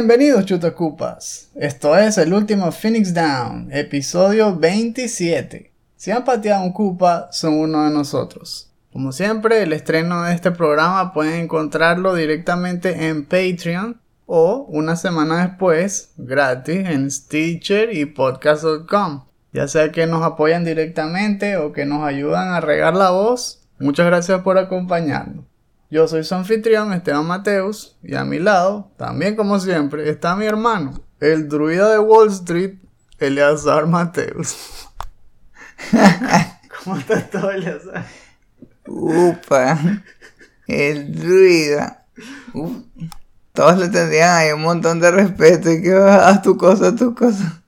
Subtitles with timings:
[0.00, 1.50] Bienvenidos chutacupas.
[1.54, 5.74] Esto es el último Phoenix Down, episodio 27.
[5.94, 8.72] Si han pateado un cupa, son uno de nosotros.
[8.94, 15.46] Como siempre, el estreno de este programa pueden encontrarlo directamente en Patreon o una semana
[15.46, 19.24] después, gratis, en Stitcher y podcast.com.
[19.52, 24.06] Ya sea que nos apoyan directamente o que nos ayudan a regar la voz, muchas
[24.06, 25.49] gracias por acompañarnos.
[25.90, 30.46] Yo soy su anfitrión Esteban Mateus y a mi lado, también como siempre, está mi
[30.46, 32.76] hermano, el druida de Wall Street,
[33.18, 34.88] Eleazar Mateus.
[36.84, 38.06] ¿Cómo estás todo, Eleazar?
[38.86, 39.80] Upa,
[40.68, 42.06] el druida.
[42.54, 42.70] Uf,
[43.52, 47.64] todos le tendrían ahí un montón de respeto y que haz tu cosa, tu cosa.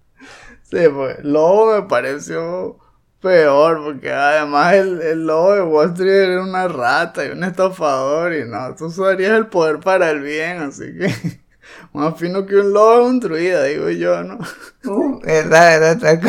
[0.63, 2.79] Sí, pues Lobo me pareció
[3.23, 8.35] peor, porque además el, el lobo de Wall Street era una rata y un estafador,
[8.35, 11.41] y no, tú usarías el poder para el bien, así que
[11.95, 14.39] más fino que un lobo es un druida, digo yo, ¿no?
[14.85, 16.21] Uh, verdad, verdad.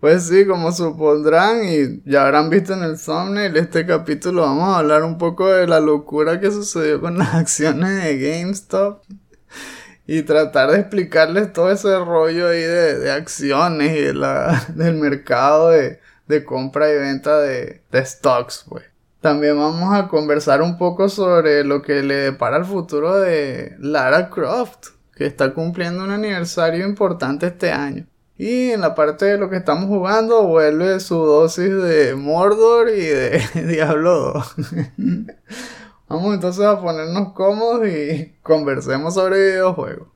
[0.00, 4.78] Pues sí, como supondrán y ya habrán visto en el thumbnail, este capítulo vamos a
[4.78, 9.02] hablar un poco de la locura que sucedió con las acciones de GameStop
[10.12, 14.96] y tratar de explicarles todo ese rollo ahí de, de acciones y de la, del
[14.96, 18.82] mercado de, de compra y venta de, de stocks, pues.
[19.20, 24.30] También vamos a conversar un poco sobre lo que le depara el futuro de Lara
[24.30, 28.04] Croft, que está cumpliendo un aniversario importante este año.
[28.36, 33.06] Y en la parte de lo que estamos jugando vuelve su dosis de Mordor y
[33.06, 34.54] de Diablo 2.
[36.10, 40.08] Vamos entonces a ponernos cómodos y conversemos sobre videojuegos.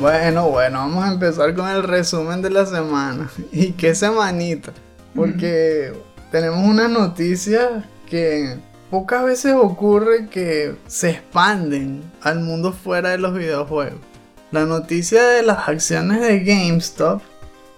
[0.00, 3.28] Bueno, bueno, vamos a empezar con el resumen de la semana.
[3.50, 4.72] ¿Y qué semanita?
[5.16, 5.92] Porque
[6.30, 8.56] tenemos una noticia que
[8.88, 14.11] pocas veces ocurre que se expanden al mundo fuera de los videojuegos.
[14.52, 17.22] La noticia de las acciones de GameStop,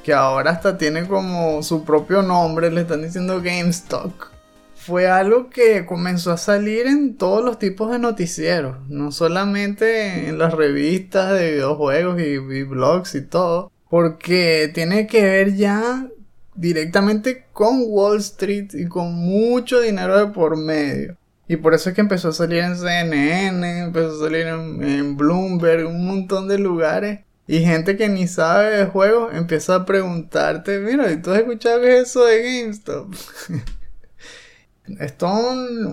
[0.02, 4.10] que ahora hasta tiene como su propio nombre, le están diciendo GameStop,
[4.74, 10.36] fue algo que comenzó a salir en todos los tipos de noticieros, no solamente en
[10.36, 16.08] las revistas de videojuegos y, y blogs y todo, porque tiene que ver ya
[16.56, 21.16] directamente con Wall Street y con mucho dinero de por medio.
[21.46, 25.16] Y por eso es que empezó a salir en CNN, empezó a salir en, en,
[25.16, 27.20] Bloomberg, un montón de lugares.
[27.46, 31.82] Y gente que ni sabe de juegos empieza a preguntarte, mira, ¿y tú has escuchado
[31.82, 33.14] eso de GameStop?
[35.00, 35.86] es todo un,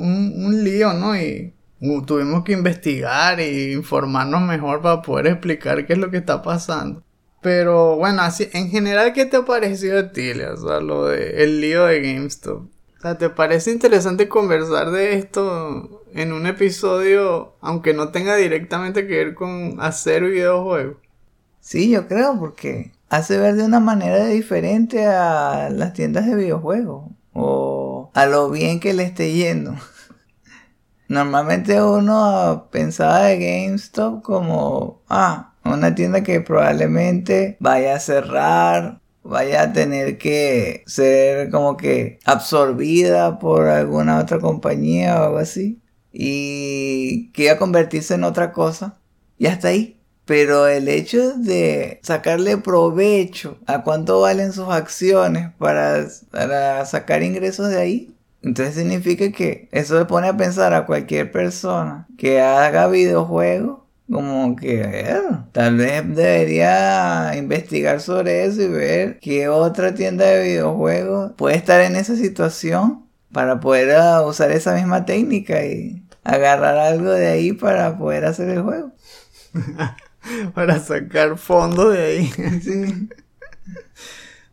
[0.46, 1.16] un, lío, ¿no?
[1.18, 6.18] Y uh, tuvimos que investigar e informarnos mejor para poder explicar qué es lo que
[6.18, 7.04] está pasando.
[7.42, 11.44] Pero bueno, así, en general, ¿qué te ha parecido a ti, O sea, lo de
[11.44, 12.70] el lío de GameStop.
[13.02, 19.08] O sea, ¿te parece interesante conversar de esto en un episodio, aunque no tenga directamente
[19.08, 20.98] que ver con hacer videojuegos?
[21.60, 27.10] Sí, yo creo, porque hace ver de una manera diferente a las tiendas de videojuegos.
[27.34, 29.74] O a lo bien que le esté yendo.
[31.08, 39.64] Normalmente uno pensaba de GameStop como, ah, una tienda que probablemente vaya a cerrar, vaya
[39.64, 45.82] a tener que ser como que absorbida por alguna otra compañía o algo así.
[46.12, 49.00] Y que iba a convertirse en otra cosa.
[49.38, 49.98] Y hasta ahí.
[50.26, 57.70] Pero el hecho de sacarle provecho a cuánto valen sus acciones para, para sacar ingresos
[57.70, 62.88] de ahí, entonces significa que eso le pone a pensar a cualquier persona que haga
[62.88, 63.81] videojuegos
[64.12, 65.22] como que eh,
[65.52, 71.82] tal vez debería investigar sobre eso y ver qué otra tienda de videojuegos puede estar
[71.82, 77.54] en esa situación para poder uh, usar esa misma técnica y agarrar algo de ahí
[77.54, 78.92] para poder hacer el juego.
[80.54, 82.32] para sacar fondos de ahí.
[82.62, 83.10] Sí.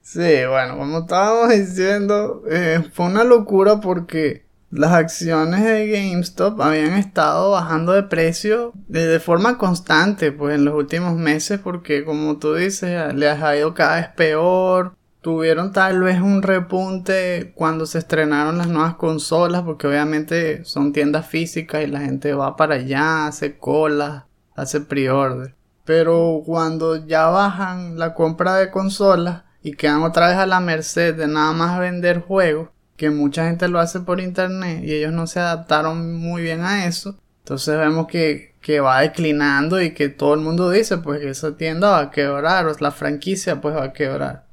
[0.00, 6.92] Sí, bueno, como estábamos diciendo, eh, fue una locura porque las acciones de GameStop habían
[6.94, 12.54] estado bajando de precio de, forma constante, pues en los últimos meses, porque como tú
[12.54, 14.94] dices, les ha ido cada vez peor.
[15.20, 21.26] Tuvieron tal vez un repunte cuando se estrenaron las nuevas consolas, porque obviamente son tiendas
[21.26, 24.24] físicas y la gente va para allá, hace colas,
[24.54, 25.54] hace pre-order.
[25.84, 31.16] Pero cuando ya bajan la compra de consolas, y quedan otra vez a la merced
[31.16, 35.26] de nada más vender juegos, que mucha gente lo hace por internet y ellos no
[35.26, 37.16] se adaptaron muy bien a eso.
[37.44, 41.56] Entonces vemos que, que va declinando y que todo el mundo dice pues que esa
[41.56, 44.46] tienda va a quebrar o la franquicia pues va a quebrar.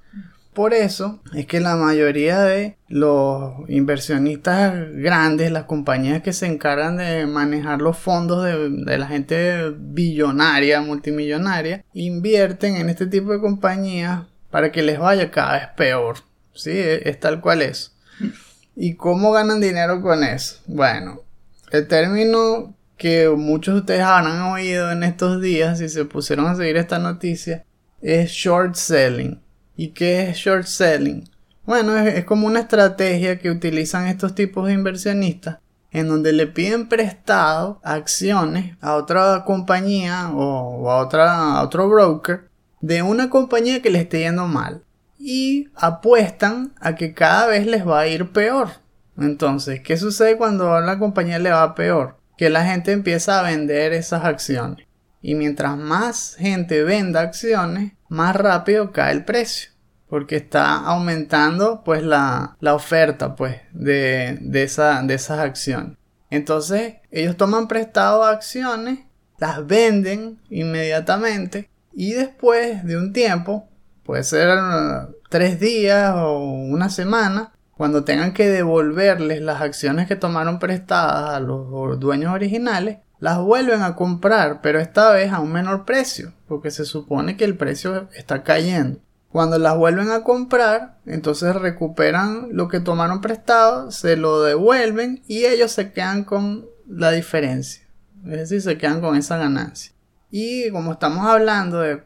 [0.54, 6.98] Por eso es que la mayoría de los inversionistas grandes, las compañías que se encargan
[6.98, 13.42] de manejar los fondos de, de, la gente billonaria, multimillonaria, invierten en este tipo de
[13.42, 16.18] compañías para que les vaya cada vez peor.
[16.54, 17.95] Sí, es tal cual es.
[18.76, 20.58] ¿Y cómo ganan dinero con eso?
[20.68, 21.22] Bueno,
[21.72, 26.56] el término que muchos de ustedes habrán oído en estos días si se pusieron a
[26.56, 27.66] seguir esta noticia
[28.02, 29.42] es short selling.
[29.76, 31.28] ¿Y qué es short selling?
[31.66, 35.60] Bueno, es, como una estrategia que utilizan estos tipos de inversionistas
[35.92, 42.50] en donde le piden prestado acciones a otra compañía o, a, otra, a otro broker
[42.82, 44.85] de una compañía que le esté yendo mal
[45.28, 48.70] y apuestan a que cada vez les va a ir peor.
[49.18, 52.20] Entonces, ¿qué sucede cuando a la compañía le va peor?
[52.38, 54.86] Que la gente empieza a vender esas acciones.
[55.24, 59.72] Y mientras más gente venda acciones, más rápido cae el precio.
[60.08, 65.98] Porque está aumentando pues la, la oferta pues de, de, esa, de esas acciones.
[66.30, 69.00] Entonces ellos toman prestado acciones,
[69.40, 73.68] las venden inmediatamente y después de un tiempo,
[74.04, 74.50] puede ser
[75.30, 81.40] tres días o una semana, cuando tengan que devolverles las acciones que tomaron prestadas a
[81.40, 86.72] los dueños originales, las vuelven a comprar, pero esta vez a un menor precio, porque
[86.72, 89.00] se supone que el precio está cayendo.
[89.30, 95.46] Cuando las vuelven a comprar, entonces recuperan lo que tomaron prestado, se lo devuelven y
[95.46, 97.86] ellos se quedan con la diferencia.
[98.26, 99.92] Es decir, se quedan con esa ganancia.
[100.32, 102.04] Y como estamos hablando de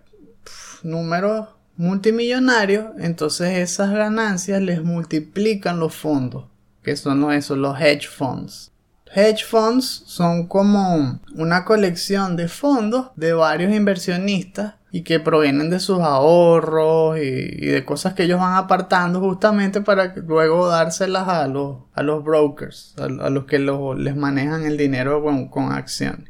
[0.82, 1.50] números
[1.80, 6.48] multimillonarios, entonces esas ganancias les multiplican los fondos,
[6.84, 8.74] que son esos, los hedge funds.
[9.16, 15.80] Hedge funds son como una colección de fondos de varios inversionistas y que provienen de
[15.80, 21.78] sus ahorros y, de cosas que ellos van apartando justamente para luego dárselas a los,
[21.94, 26.30] a los brokers, a, los que les manejan el dinero con, con acciones.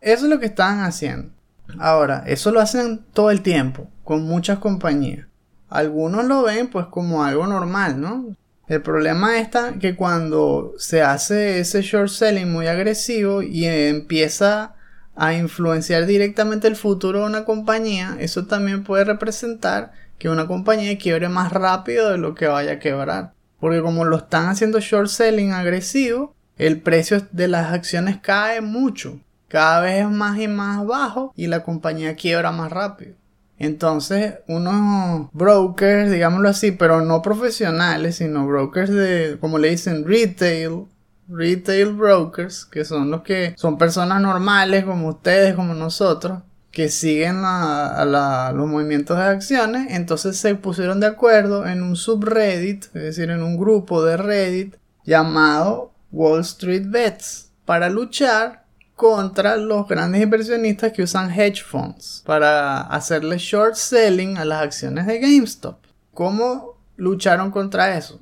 [0.00, 1.32] Eso es lo que están haciendo.
[1.80, 5.26] Ahora, eso lo hacen todo el tiempo, con muchas compañías.
[5.68, 8.36] Algunos lo ven pues como algo normal, ¿no?
[8.68, 14.74] El problema está que cuando se hace ese short selling muy agresivo y empieza
[15.16, 20.96] a influenciar directamente el futuro de una compañía, eso también puede representar que una compañía
[20.98, 23.32] quiebre más rápido de lo que vaya a quebrar.
[23.58, 29.18] Porque como lo están haciendo short selling agresivo, el precio de las acciones cae mucho.
[29.48, 33.16] Cada vez es más y más bajo y la compañía quiebra más rápido.
[33.58, 40.86] Entonces, unos brokers, digámoslo así, pero no profesionales, sino brokers de, como le dicen, retail,
[41.28, 47.40] retail brokers, que son los que son personas normales como ustedes, como nosotros, que siguen
[47.44, 53.30] a, los movimientos de acciones, entonces se pusieron de acuerdo en un subreddit, es decir,
[53.30, 58.65] en un grupo de Reddit llamado Wall Street Bets, para luchar
[58.96, 65.06] contra los grandes inversionistas que usan hedge funds para hacerle short selling a las acciones
[65.06, 65.76] de GameStop.
[66.14, 68.18] ¿Cómo lucharon contra eso?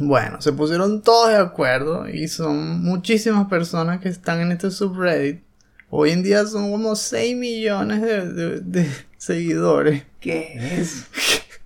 [0.00, 5.42] Bueno, se pusieron todos de acuerdo y son muchísimas personas que están en este subreddit.
[5.90, 10.04] Hoy en día son como 6 millones de, seguidores.
[10.18, 11.04] ¿Qué es?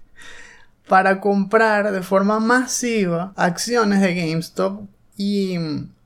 [0.89, 4.83] para comprar de forma masiva acciones de GameStop
[5.17, 5.57] y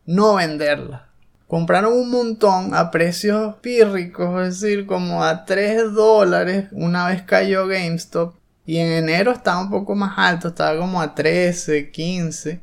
[0.04, 1.12] no venderlas
[1.52, 7.66] compraron un montón a precios pírricos, es decir, como a 3 dólares una vez cayó
[7.66, 8.35] GameStop.
[8.64, 12.62] Y en enero estaba un poco más alto, estaba como a 13, 15.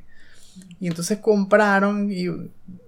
[0.80, 2.10] Y entonces compraron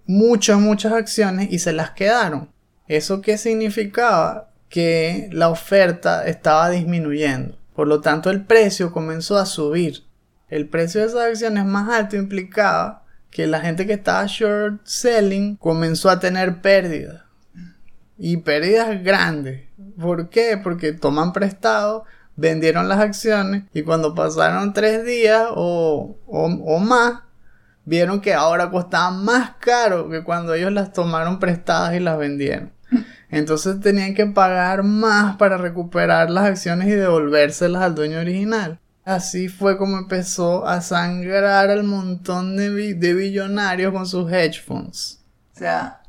[0.08, 2.50] muchas, muchas acciones y se las quedaron.
[2.88, 4.50] ¿Eso qué significaba?
[4.70, 7.60] Que la oferta estaba disminuyendo.
[7.76, 10.04] Por lo tanto, el precio comenzó a subir.
[10.50, 15.56] El precio de esas acciones más alto implicaba que la gente que estaba short selling
[15.56, 17.24] comenzó a tener pérdidas.
[18.18, 19.68] Y pérdidas grandes.
[20.00, 20.60] ¿Por qué?
[20.62, 22.04] Porque toman prestado,
[22.36, 27.22] vendieron las acciones y cuando pasaron tres días o, o, más,
[27.86, 32.74] vieron que ahora costaban más caro que cuando ellos las tomaron prestadas y las vendieron.
[33.30, 38.81] Entonces tenían que pagar más para recuperar las acciones y devolvérselas al dueño original.
[39.04, 45.20] Así fue como empezó a sangrar al montón de, de billonarios con sus hedge funds.
[45.56, 46.02] O sea,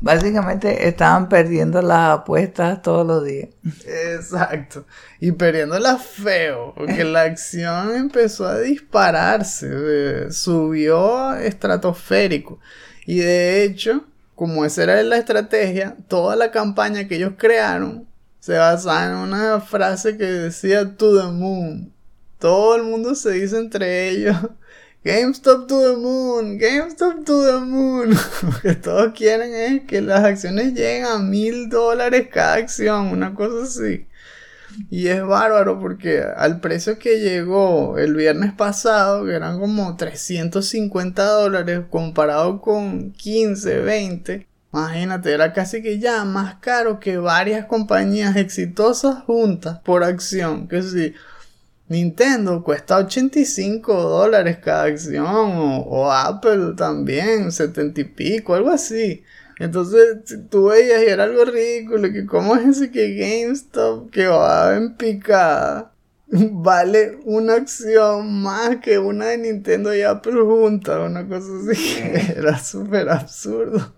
[0.00, 3.48] Básicamente estaban perdiendo las apuestas todos los días.
[3.86, 4.84] Exacto.
[5.20, 12.60] Y perdiéndola feo, porque la acción empezó a dispararse, eh, subió estratosférico.
[13.06, 18.06] Y de hecho, como esa era la estrategia, toda la campaña que ellos crearon
[18.38, 21.92] se basaba en una frase que decía to the moon.
[22.38, 24.36] Todo el mundo se dice entre ellos
[25.06, 28.10] GameStop to the moon, GameStop to the moon.
[28.42, 33.32] Lo que todos quieren es que las acciones lleguen a mil dólares cada acción, una
[33.32, 34.04] cosa así.
[34.90, 41.24] Y es bárbaro porque al precio que llegó el viernes pasado, que eran como 350
[41.24, 48.34] dólares comparado con 15, 20, imagínate, era casi que ya más caro que varias compañías
[48.34, 50.66] exitosas juntas por acción.
[50.66, 51.14] Que sí
[51.88, 59.22] Nintendo cuesta 85 dólares cada acción o, Apple también, 70 y pico, algo así.
[59.58, 60.18] Entonces
[60.50, 64.96] tú veías y era algo ridículo, que cómo es ese que GameStop que va en
[64.96, 65.92] picada
[66.26, 71.98] vale una acción más que una de Nintendo y Apple juntas, una cosa así,
[72.36, 73.94] era súper absurdo.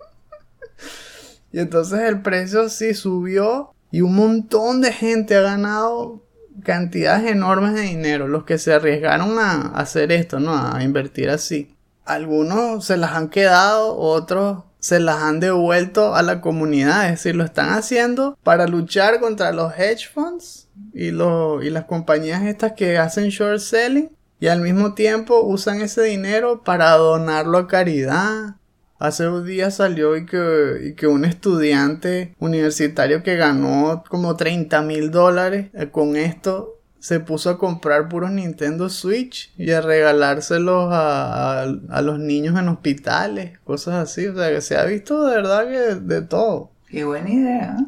[1.51, 6.23] y entonces el precio sí subió y un montón de gente ha ganado
[6.63, 10.55] cantidades enormes de dinero los que se arriesgaron a hacer esto, ¿no?
[10.55, 11.75] A invertir así.
[12.05, 17.35] Algunos se las han quedado, otros se las han devuelto a la comunidad, es decir,
[17.35, 22.97] lo están haciendo para luchar contra los hedge funds y, y las compañías estas que
[22.97, 28.55] hacen short selling y al mismo tiempo usan ese dinero para donarlo a caridad,
[28.99, 35.09] Hace un día salió y que, que un estudiante universitario que ganó como 30 mil
[35.09, 41.61] dólares eh, con esto se puso a comprar puros Nintendo Switch y a regalárselos a,
[41.61, 44.27] a, los niños en hospitales, cosas así.
[44.27, 46.71] O sea, que se ha visto de verdad que de todo.
[46.89, 47.77] Qué buena idea.
[47.79, 47.85] ¿eh?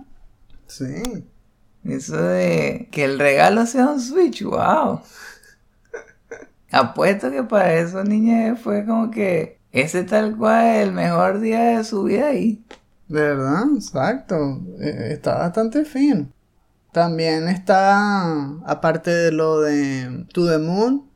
[0.68, 1.26] Sí.
[1.84, 5.02] Eso de que el regalo sea un Switch, wow.
[6.72, 11.78] Apuesto que para esos niños fue como que ese tal cual es el mejor día
[11.78, 12.64] de su vida ahí.
[13.08, 14.62] De verdad, exacto.
[14.80, 16.30] E, está bastante fino.
[16.92, 21.10] También está, aparte de lo de To the Moon,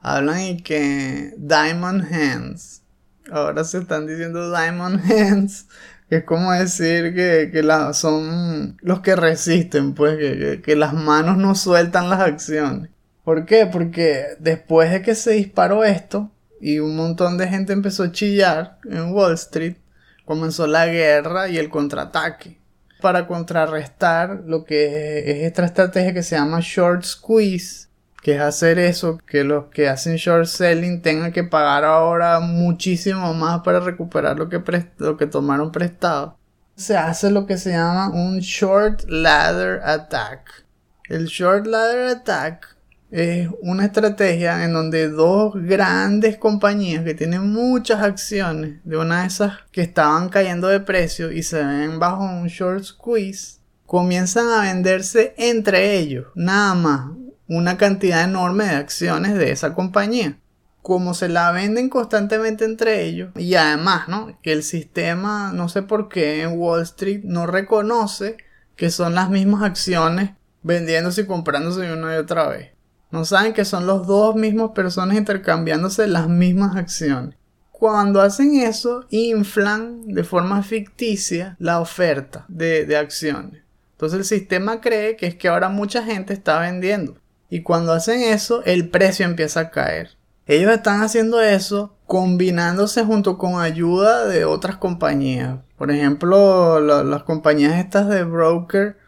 [0.00, 2.82] hablan y que Diamond Hands.
[3.30, 5.66] Ahora se están diciendo Diamond Hands,
[6.08, 7.62] que es como decir que, que
[7.94, 12.90] son los que resisten, pues, que, que las manos no sueltan las acciones.
[13.24, 13.66] ¿Por qué?
[13.66, 16.30] Porque después de que se disparó esto,
[16.64, 19.76] y un montón de gente empezó a chillar en Wall Street,
[20.24, 22.58] comenzó la guerra y el contraataque.
[23.02, 27.88] Para contrarrestar lo que es esta estrategia que se llama short squeeze,
[28.22, 33.34] que es hacer eso, que los que hacen short selling tengan que pagar ahora muchísimo
[33.34, 34.62] más para recuperar lo que,
[34.96, 36.38] lo que tomaron prestado.
[36.76, 40.64] Se hace lo que se llama un short ladder attack.
[41.10, 42.73] El short ladder attack
[43.10, 49.28] es una estrategia en donde dos grandes compañías que tienen muchas acciones de una de
[49.28, 54.62] esas que estaban cayendo de precio y se ven bajo un short squeeze, comienzan a
[54.62, 57.10] venderse entre ellos, nada más,
[57.46, 60.38] una cantidad enorme de acciones de esa compañía.
[60.82, 64.38] Como se la venden constantemente entre ellos, y además, ¿no?
[64.42, 68.36] Que el sistema, no sé por qué en Wall Street no reconoce
[68.76, 70.32] que son las mismas acciones
[70.62, 72.73] vendiéndose y comprándose una y otra vez.
[73.14, 77.36] No saben que son los dos mismos personas intercambiándose las mismas acciones.
[77.70, 83.62] Cuando hacen eso, inflan de forma ficticia la oferta de, de acciones.
[83.92, 87.14] Entonces el sistema cree que es que ahora mucha gente está vendiendo.
[87.48, 90.16] Y cuando hacen eso, el precio empieza a caer.
[90.48, 95.60] Ellos están haciendo eso combinándose junto con ayuda de otras compañías.
[95.78, 98.98] Por ejemplo, las compañías estas de broker,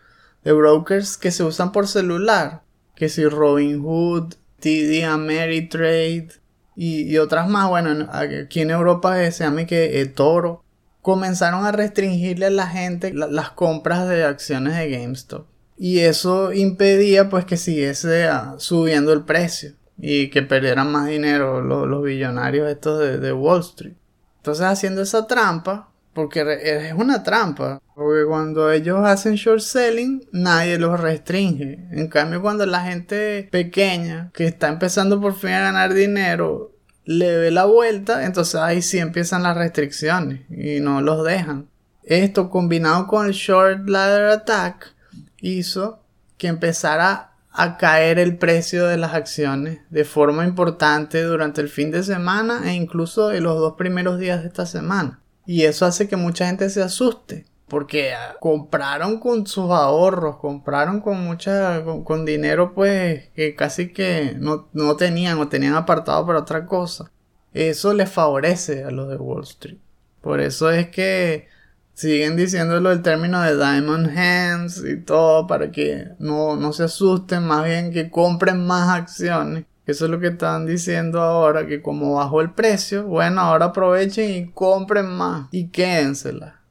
[0.45, 2.63] de brokers que se usan por celular
[2.97, 6.29] que si Robinhood, TD Ameritrade
[6.75, 10.65] y, y otras más, bueno, aquí en Europa se llama que eh, Toro,
[11.03, 15.47] comenzaron a restringirle a la gente las compras de acciones de GameStop.
[15.79, 21.61] Y eso impedía pues que siguiese ah, subiendo el precio y que perdieran más dinero
[21.61, 23.95] los, billonarios estos de, de Wall Street.
[24.39, 27.83] Entonces haciendo esa trampa, porque es una trampa.
[27.95, 31.87] Porque cuando ellos hacen short selling, nadie los restringe.
[31.93, 36.73] En cambio, cuando la gente pequeña, que está empezando por fin a ganar dinero,
[37.05, 41.69] le ve la vuelta, entonces ahí sí empiezan las restricciones y no los dejan.
[42.03, 44.95] Esto combinado con el short ladder attack
[45.41, 46.03] hizo
[46.39, 51.91] que empezara a caer el precio de las acciones de forma importante durante el fin
[51.91, 55.21] de semana e incluso en los dos primeros días de esta semana.
[55.47, 57.47] Y eso hace que mucha gente se asuste.
[57.69, 64.37] Porque ah, compraron con sus ahorros, compraron con mucha, con, dinero pues que casi que
[64.39, 67.11] no, no tenían o tenían apartado para otra cosa.
[67.53, 69.79] Eso les favorece a los de Wall Street.
[70.21, 71.49] Por eso es que
[71.95, 77.45] siguen diciéndolo el término de Diamond Hands y todo para que no, no se asusten,
[77.45, 79.65] más bien que compren más acciones.
[79.87, 84.31] Eso es lo que están diciendo ahora, que como bajó el precio, bueno, ahora aprovechen
[84.31, 86.67] y compren más y quédenselas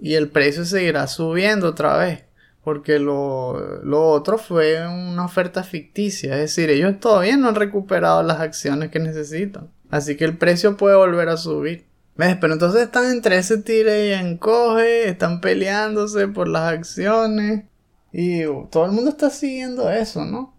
[0.00, 2.24] y el precio seguirá subiendo otra vez.
[2.62, 6.34] Porque lo, lo, otro fue una oferta ficticia.
[6.34, 9.70] Es decir, ellos todavía no han recuperado las acciones que necesitan.
[9.90, 11.86] Así que el precio puede volver a subir.
[12.16, 12.36] ¿Ves?
[12.38, 15.08] Pero entonces están entre ese tire y encoge.
[15.08, 17.64] Están peleándose por las acciones.
[18.12, 20.54] Y todo el mundo está siguiendo eso, ¿no?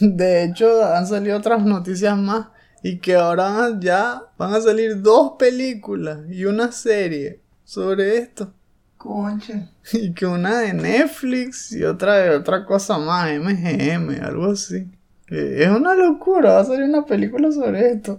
[0.00, 2.48] De hecho, han salido otras noticias más.
[2.82, 8.54] Y que ahora ya van a salir dos películas y una serie sobre esto.
[8.96, 9.70] Concha.
[9.92, 14.88] Y que una de Netflix y otra de otra cosa más, MGM, algo así.
[15.28, 18.18] Eh, es una locura, va a salir una película sobre esto.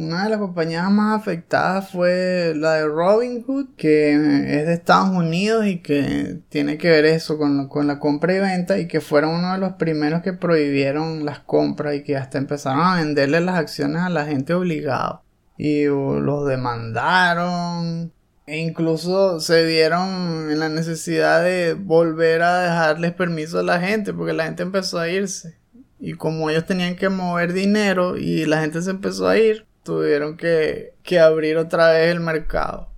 [0.00, 5.10] Una de las compañías más afectadas fue la de Robin Hood, que es de Estados
[5.10, 9.00] Unidos y que tiene que ver eso con, con la compra y venta y que
[9.00, 13.40] fueron uno de los primeros que prohibieron las compras y que hasta empezaron a venderle
[13.40, 15.24] las acciones a la gente obligado.
[15.56, 18.12] Y los demandaron
[18.46, 24.14] e incluso se vieron en la necesidad de volver a dejarles permiso a la gente
[24.14, 25.58] porque la gente empezó a irse.
[25.98, 30.36] Y como ellos tenían que mover dinero y la gente se empezó a ir, tuvieron
[30.36, 32.88] que, abrir otra vez el mercado.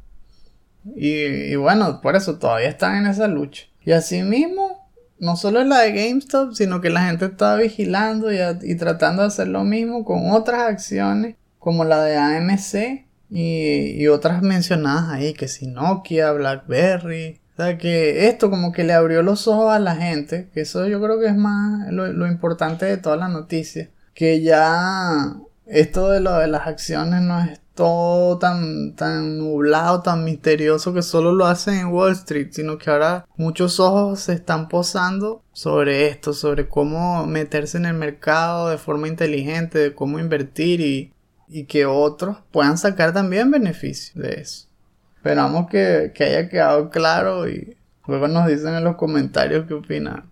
[0.97, 3.65] Y, bueno, por eso todavía están en esa lucha.
[3.85, 8.39] Y asimismo, no solo es la de GameStop, sino que la gente estaba vigilando y,
[8.63, 14.43] y tratando de hacer lo mismo con otras acciones como la de AMC y, otras
[14.43, 17.41] mencionadas ahí, que si Nokia, Blackberry.
[17.53, 20.89] O sea, que esto como que le abrió los ojos a la gente, que eso
[20.89, 23.91] yo creo que es más lo, importante de toda la noticia.
[24.15, 25.37] Que ya
[25.71, 31.02] esto de lo de las acciones no es todo tan, tan nublado, tan misterioso que
[31.02, 36.09] solo lo hacen en Wall Street, sino que ahora muchos ojos se están posando sobre
[36.09, 41.13] esto, sobre cómo meterse en el mercado de forma inteligente, de cómo invertir y,
[41.49, 44.67] y que otros puedan sacar también beneficio de eso.
[45.17, 50.29] Esperamos que, que haya quedado claro y luego nos dicen en los comentarios qué opinan.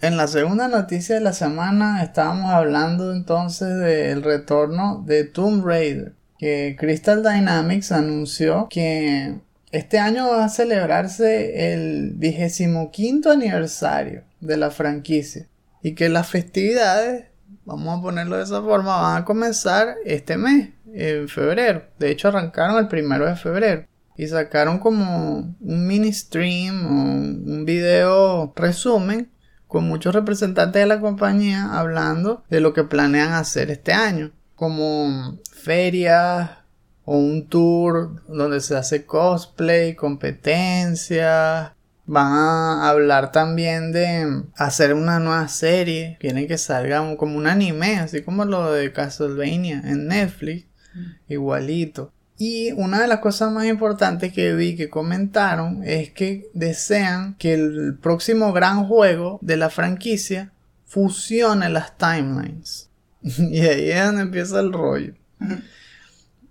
[0.00, 6.12] En la segunda noticia de la semana estábamos hablando entonces del retorno de Tomb Raider,
[6.38, 9.40] que Crystal Dynamics anunció que
[9.72, 15.48] este año va a celebrarse el vigésimo quinto aniversario de la franquicia
[15.82, 17.24] y que las festividades
[17.64, 21.82] vamos a ponerlo de esa forma, van a comenzar este mes, en febrero.
[21.98, 23.84] De hecho, arrancaron el primero de febrero.
[24.16, 29.30] Y sacaron como un mini stream o un video resumen
[29.68, 34.32] con muchos representantes de la compañía hablando de lo que planean hacer este año.
[34.56, 36.50] Como ferias
[37.04, 41.72] o un tour donde se hace cosplay, competencias,
[42.10, 46.16] Van a hablar también de hacer una nueva serie.
[46.18, 50.64] Quieren que salga como un anime, así como lo de Castlevania en Netflix.
[50.94, 51.32] Mm.
[51.34, 52.10] Igualito.
[52.38, 57.54] Y una de las cosas más importantes que vi que comentaron es que desean que
[57.54, 60.52] el próximo gran juego de la franquicia
[60.86, 62.90] fusione las timelines.
[63.22, 65.14] y ahí es donde empieza el rollo.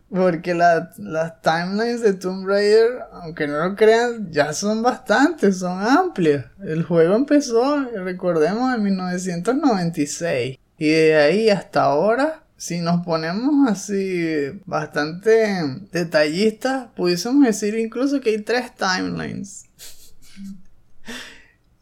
[0.09, 6.45] Porque las timelines de Tomb Raider, aunque no lo crean, ya son bastantes, son amplias.
[6.65, 10.59] El juego empezó, recordemos, en 1996.
[10.77, 15.47] Y de ahí hasta ahora, si nos ponemos así bastante
[15.91, 19.65] detallistas, pudiésemos decir incluso que hay tres timelines.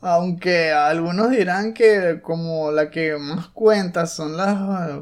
[0.01, 4.55] Aunque algunos dirán que como la que más cuenta son las,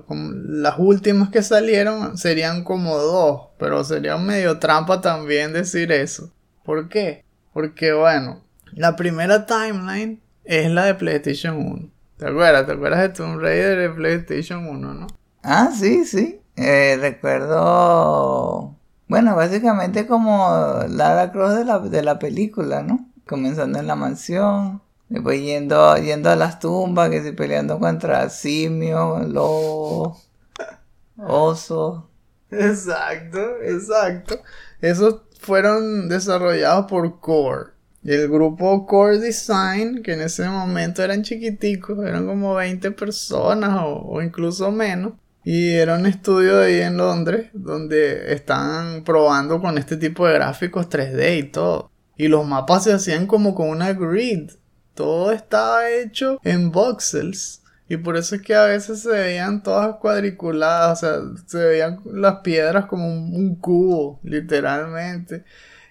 [0.07, 6.31] las últimas que salieron, serían como dos, pero sería medio trampa también decir eso.
[6.63, 7.25] ¿Por qué?
[7.51, 11.89] Porque bueno, la primera timeline es la de PlayStation 1.
[12.17, 12.65] ¿Te acuerdas?
[12.65, 15.07] ¿Te acuerdas de Tomb Raider de PlayStation 1, no?
[15.43, 16.41] Ah, sí, sí.
[16.56, 18.75] Eh, recuerdo...
[19.08, 20.49] Bueno, básicamente como
[20.89, 23.12] Lara Cross de la, de la película, ¿no?
[23.27, 24.82] Comenzando en la mansión,
[25.13, 30.27] Después yendo, yendo a las tumbas, que se peleando contra simios, lobos,
[31.17, 32.06] osos.
[32.49, 34.39] Exacto, exacto.
[34.82, 37.73] Esos fueron desarrollados por Core.
[38.01, 43.82] Y el grupo Core Design, que en ese momento eran chiquiticos, eran como 20 personas
[43.86, 49.97] o, incluso menos, Y era un estudio ahí en Londres donde están probando con este
[49.97, 51.91] tipo de gráficos 3D y todo.
[52.15, 54.51] Y los mapas se hacían como con una grid.
[54.93, 57.62] Todo estaba hecho en voxels.
[57.89, 61.99] Y por eso es que a veces se veían todas cuadriculadas, o sea, se veían
[62.06, 65.43] las piedras como un, cubo, literalmente.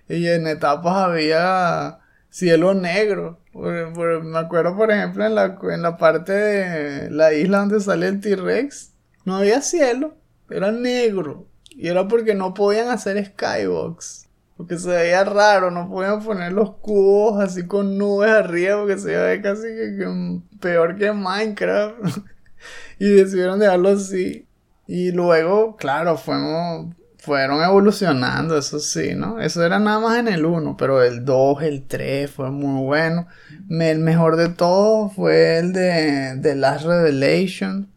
[0.08, 1.98] Y en etapas había
[2.30, 3.40] cielo negro.
[3.54, 8.20] me acuerdo, por ejemplo, en la, en la parte de la isla donde sale el
[8.20, 8.91] T-Rex,
[9.24, 10.16] no había cielo,
[10.50, 11.46] era negro.
[11.70, 14.28] Y era porque no podían hacer skybox.
[14.56, 19.16] Porque se veía raro, no podían poner los cubos así con nubes arriba porque se
[19.16, 21.96] veía casi que, peor que Minecraft.
[22.98, 24.46] y decidieron dejarlo así.
[24.86, 29.40] Y luego, claro, fuimos, fueron evolucionando, eso sí, ¿no?
[29.40, 33.26] Eso era nada más en el 1, pero el 2, el 3 fue muy bueno.
[33.70, 37.91] El mejor de todos fue el de The Last Revelation.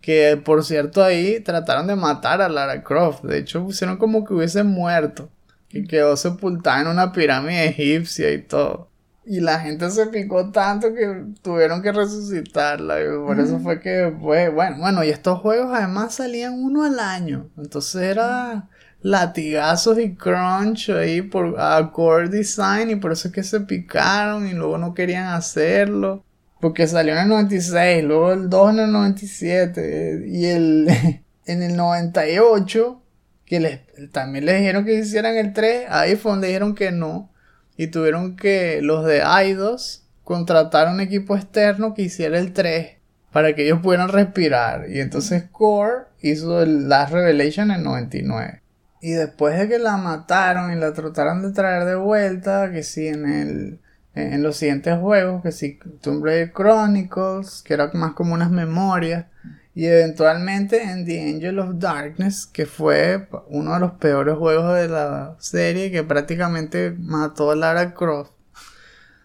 [0.00, 3.24] Que por cierto ahí trataron de matar a Lara Croft.
[3.24, 5.28] De hecho pusieron como que hubiese muerto.
[5.70, 8.88] Y quedó sepultada en una pirámide egipcia y todo.
[9.26, 13.02] Y la gente se picó tanto que tuvieron que resucitarla.
[13.02, 16.98] Y por eso fue que, pues, bueno, bueno, y estos juegos además salían uno al
[16.98, 17.50] año.
[17.58, 18.70] Entonces era
[19.02, 24.46] latigazos y crunch ahí por a core design y por eso es que se picaron
[24.46, 26.24] y luego no querían hacerlo.
[26.60, 30.88] Porque salió en el 96, luego el 2 en el 97 y el
[31.46, 33.02] en el 98
[33.48, 33.80] que les,
[34.12, 37.32] también les dijeron que hicieran el 3, ahí fue donde dijeron que no.
[37.76, 42.98] Y tuvieron que los de Eidos contratar un equipo externo que hiciera el 3
[43.32, 44.90] para que ellos pudieran respirar.
[44.90, 48.62] Y entonces Core hizo el Last Revelation en 99.
[49.00, 53.06] Y después de que la mataron y la trataron de traer de vuelta, que sí
[53.06, 53.80] en el
[54.18, 59.26] en los siguientes juegos, que sí Tomb Raider Chronicles, que era más como unas memorias,
[59.74, 64.88] y eventualmente en The Angel of Darkness, que fue uno de los peores juegos de
[64.88, 68.32] la serie, que prácticamente mató a Lara Croft.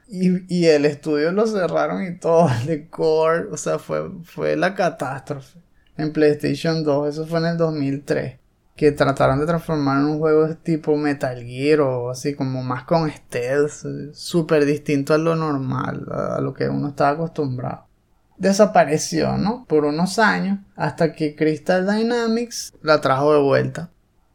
[0.08, 4.76] Y, el estudio lo cerraron y todo, el de Core, o sea, fue, fue la
[4.76, 5.58] catástrofe.
[5.98, 8.43] En PlayStation 2, eso fue en el 2003.
[8.76, 13.10] Que trataron de transformar en un juego tipo Metal Gear o así, como más con
[13.10, 17.86] stealth, súper distinto a lo normal, a lo que uno estaba acostumbrado
[18.38, 19.66] desapareció, ¿no?
[19.68, 23.90] Por unos años, hasta que Crystal Dynamics la trajo de vuelta.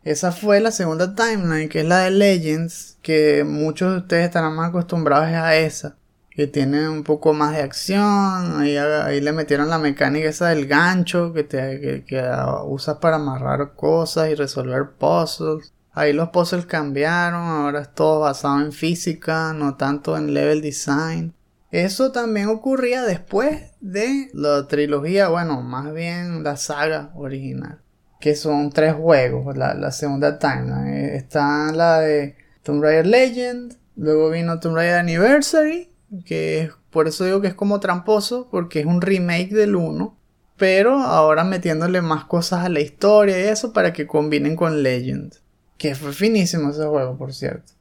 [0.04, 4.54] Esa fue la segunda timeline, que es la de Legends, que muchos de ustedes estarán
[4.54, 5.96] más acostumbrados a esa,
[6.38, 10.68] que tiene un poco más de acción, ahí, ahí le metieron la mecánica esa del
[10.68, 12.30] gancho, que, te, que,
[12.64, 15.72] usas para amarrar cosas y resolver puzzles.
[15.90, 21.34] Ahí los puzzles cambiaron, ahora es todo basado en física, no tanto en level design.
[21.72, 27.80] Eso también ocurría después de la trilogía, bueno, más bien la saga original,
[28.20, 31.16] que son tres juegos, la, segunda timeline.
[31.16, 35.87] Está la de Tomb Raider Legend, luego vino Tomb Raider Anniversary,
[36.24, 40.16] que por eso digo que es como tramposo, porque es un remake del 1,
[40.56, 45.34] pero ahora metiéndole más cosas a la historia y eso para que combinen con Legend,
[45.76, 47.72] que fue finísimo ese juego, por cierto.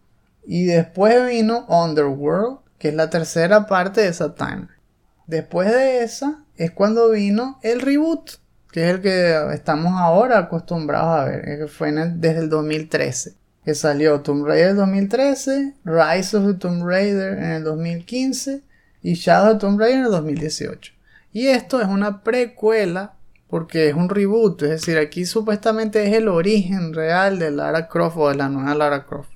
[0.46, 4.70] Y después vino Underworld, que es la tercera parte de esa timeline.
[5.26, 8.40] Después de esa es cuando vino el reboot,
[8.72, 13.36] que es el que estamos ahora acostumbrados a ver, que fue desde el 2013.
[13.68, 18.62] Que salió Tomb Raider 2013, Rise of the Tomb Raider en el 2015
[19.04, 20.94] y Shadow of Tomb Raider en el 2018.
[21.34, 23.16] Y esto es una precuela
[23.50, 28.16] porque es un reboot, es decir, aquí supuestamente es el origen real de Lara Croft
[28.16, 29.32] o de la nueva Lara Croft.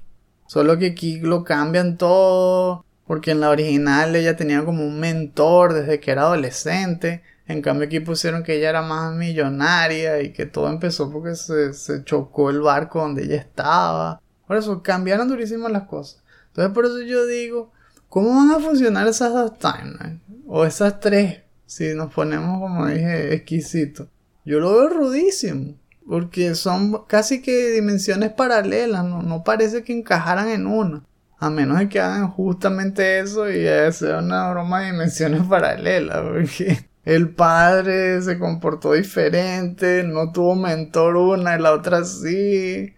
[0.47, 5.73] Solo que aquí lo cambian todo, porque en la original ella tenía como un mentor
[5.73, 7.21] desde que era adolescente.
[7.51, 12.03] En cambio aquí pusieron que ella era más millonaria y que todo empezó porque se,
[12.03, 14.21] chocó el barco donde ella estaba.
[14.47, 16.23] Por eso cambiaron durísimas las cosas.
[16.47, 17.71] Entonces por eso yo digo,
[18.09, 20.21] ¿cómo van a funcionar esas dos timelines?
[20.47, 24.07] O esas tres, si nos ponemos como dije, exquisitos.
[24.45, 25.75] Yo lo veo rudísimo.
[26.07, 31.03] Porque son casi que dimensiones paralelas, no, no parece que encajaran en una.
[31.39, 36.90] A menos de que hagan justamente eso y sea una broma de dimensiones paralelas, porque
[37.05, 42.93] el padre se comportó diferente, no tuvo mentor una y la otra sí.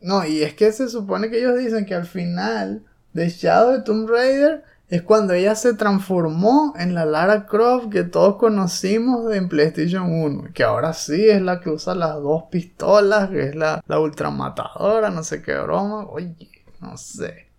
[0.00, 3.82] No, y es que se supone que ellos dicen que al final de Shadow de
[3.82, 9.48] Tomb Raider es cuando ella se transformó en la Lara Croft que todos conocimos en
[9.48, 10.48] PlayStation 1.
[10.52, 15.10] Que ahora sí es la que usa las dos pistolas, que es la, la ultramatadora,
[15.10, 16.06] no sé qué broma.
[16.06, 16.34] Oye,
[16.80, 17.49] no sé.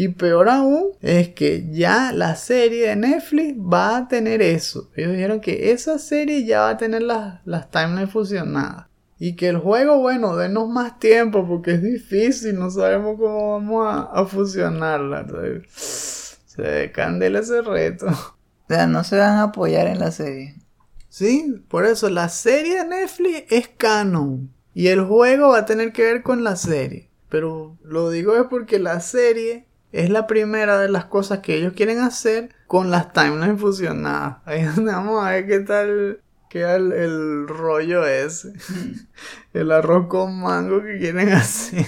[0.00, 4.90] Y peor aún es que ya la serie de Netflix va a tener eso.
[4.96, 8.86] Ellos dijeron que esa serie ya va a tener las, las timelines fusionadas.
[9.18, 13.86] Y que el juego, bueno, denos más tiempo porque es difícil, no sabemos cómo vamos
[13.86, 15.26] a, a fusionarla.
[15.70, 18.06] Se candela ese reto.
[18.06, 20.54] O sea, no se van a apoyar en la serie.
[21.10, 24.50] Sí, por eso la serie de Netflix es canon.
[24.72, 27.10] Y el juego va a tener que ver con la serie.
[27.28, 31.72] Pero lo digo es porque la serie es la primera de las cosas que ellos
[31.74, 34.38] quieren hacer con las timelines fusionadas.
[34.44, 38.52] Ahí vamos a ver qué tal queda el, el rollo ese.
[39.52, 41.86] el arroz con mango que quieren hacer.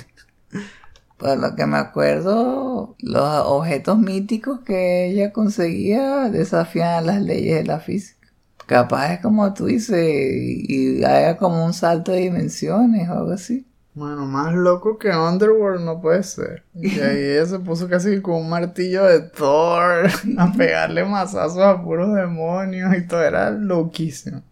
[1.16, 7.64] Por lo que me acuerdo, los objetos míticos que ella conseguía desafían las leyes de
[7.64, 8.28] la física.
[8.66, 13.66] Capaz es como tú dices, y haya como un salto de dimensiones o algo así.
[13.94, 16.64] Bueno, más loco que Underworld no puede ser.
[16.74, 21.82] Y ahí ella se puso casi con un martillo de Thor a pegarle mazazos a
[21.82, 24.42] puros demonios y todo era loquísimo.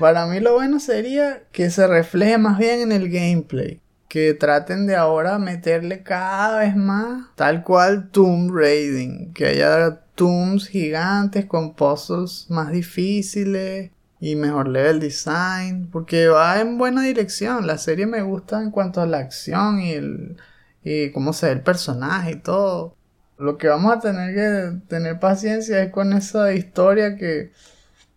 [0.00, 4.86] Para mí lo bueno sería que se refleje más bien en el gameplay que traten
[4.86, 11.74] de ahora meterle cada vez más tal cual Tomb Raiding, que haya tombs gigantes con
[11.74, 13.90] puzzles más difíciles
[14.22, 17.66] y mejor level design, porque va en buena dirección.
[17.66, 20.36] La serie me gusta en cuanto a la acción y el
[20.84, 22.96] y cómo se ve el personaje y todo.
[23.36, 27.50] Lo que vamos a tener que tener paciencia es con esa historia que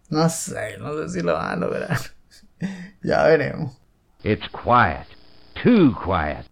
[0.09, 1.97] no sé, no sé si lo van a lograr.
[3.01, 3.75] ya veremos.
[4.23, 5.07] It's quiet.
[5.63, 6.45] Too quiet.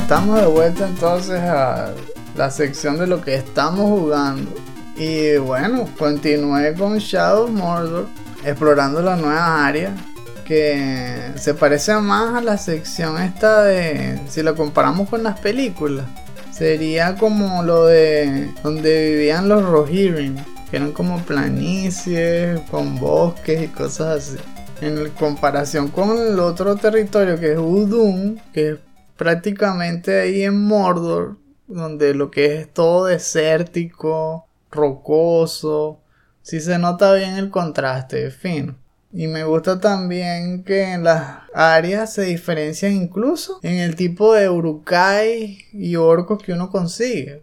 [0.00, 1.92] Estamos de vuelta entonces a
[2.36, 4.50] la sección de lo que estamos jugando.
[4.96, 8.06] Y bueno, continué con Shadow Mordor,
[8.44, 9.94] explorando la nueva área
[10.44, 16.06] que se parece más a la sección esta de, si lo comparamos con las películas,
[16.50, 20.36] sería como lo de donde vivían los Rohirrim,
[20.70, 24.38] que eran como planicies, con bosques y cosas así.
[24.80, 28.78] En comparación con el otro territorio que es Udun, que es
[29.16, 31.36] prácticamente ahí en Mordor,
[31.72, 36.00] donde lo que es todo desértico, rocoso,
[36.42, 38.76] sí se nota bien el contraste, fino.
[39.12, 44.48] Y me gusta también que en las áreas se diferencian incluso en el tipo de
[44.48, 47.42] urukai y orcos que uno consigue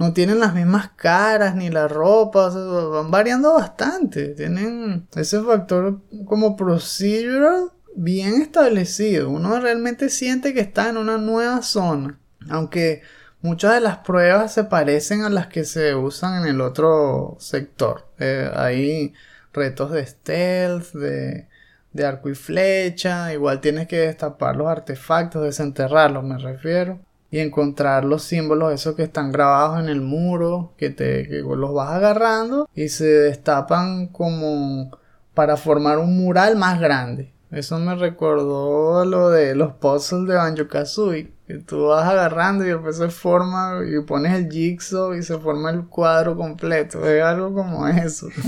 [0.00, 4.28] no tienen las mismas caras ni la ropa, van variando bastante.
[4.28, 9.28] Tienen ese factor como procedural bien establecido.
[9.28, 12.18] Uno realmente siente que está en una nueva zona.
[12.48, 13.02] Aunque
[13.42, 18.06] muchas de las pruebas se parecen a las que se usan en el otro sector.
[18.18, 19.14] Eh, hay
[19.52, 21.48] retos de stealth, de,
[21.92, 23.32] de arco y flecha.
[23.32, 27.00] Igual tienes que destapar los artefactos, desenterrarlos, me refiero
[27.30, 31.90] y encontrar los símbolos esos que están grabados en el muro, que te los vas
[31.90, 34.90] agarrando y se destapan como
[35.34, 37.32] para formar un mural más grande.
[37.50, 42.68] Eso me recordó lo de los puzzles de Banjo Kazooie, que tú vas agarrando y
[42.68, 47.04] después se forma y pones el jigsaw y se forma el cuadro completo.
[47.04, 48.28] Es algo como eso.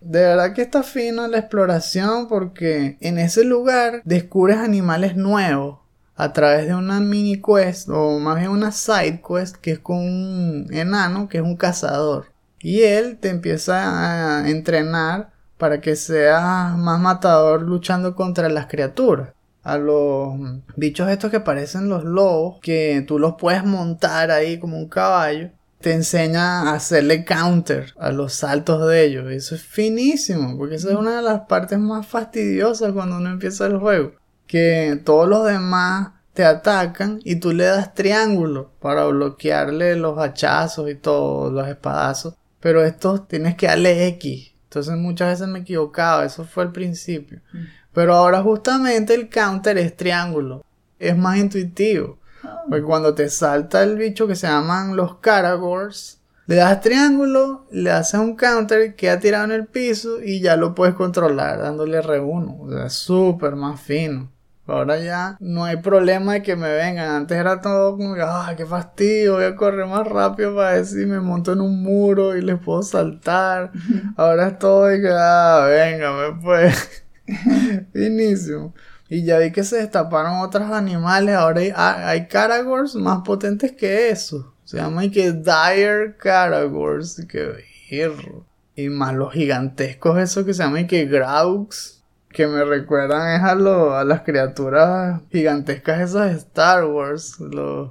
[0.00, 5.78] De verdad que está fino la exploración porque en ese lugar descubres animales nuevos
[6.16, 9.98] a través de una mini quest o más bien una side quest que es con
[9.98, 12.26] un enano que es un cazador
[12.58, 15.31] y él te empieza a entrenar
[15.62, 19.28] para que seas más matador luchando contra las criaturas
[19.62, 20.34] a los
[20.74, 25.50] bichos estos que parecen los lobos que tú los puedes montar ahí como un caballo
[25.80, 29.30] te enseña a hacerle counter a los saltos de ellos.
[29.30, 33.66] Eso es finísimo, porque esa es una de las partes más fastidiosas cuando uno empieza
[33.66, 34.14] el juego
[34.48, 40.90] que todos los demás te atacan y tú le das triángulo para bloquearle los hachazos
[40.90, 42.34] y todos los espadazos.
[42.58, 44.51] Pero estos tienes que darle X.
[44.72, 47.42] Entonces muchas veces me equivocaba, eso fue al principio.
[47.52, 47.58] Mm.
[47.92, 50.64] Pero ahora justamente el counter es triángulo.
[50.98, 52.18] Es más intuitivo.
[52.42, 52.62] Ah.
[52.66, 57.90] Porque cuando te salta el bicho que se llaman los Caragors, le das triángulo, le
[57.90, 62.56] haces un counter, queda tirado en el piso y ya lo puedes controlar dándole R1.
[62.58, 64.30] O sea, súper más fino.
[64.64, 67.10] Ahora ya no hay problema de que me vengan.
[67.10, 70.86] Antes era todo como que, ah, qué fastidio, voy a correr más rápido para ver
[70.86, 73.72] si me monto en un muro y les puedo saltar.
[74.16, 77.02] Ahora es todo de que, ah, venga, me pues.
[77.92, 78.72] Finísimo.
[79.08, 81.34] Y ya vi que se destaparon otros animales.
[81.34, 84.54] Ahora hay, ah, hay Caragors más potentes que eso.
[84.64, 87.20] Se llama y que Dire Caragors.
[87.28, 88.46] Que hierro.
[88.74, 92.01] Y más los gigantescos, esos que se llaman y que Graux
[92.32, 97.90] que me recuerdan es a, a las criaturas gigantescas esas de Star Wars, los,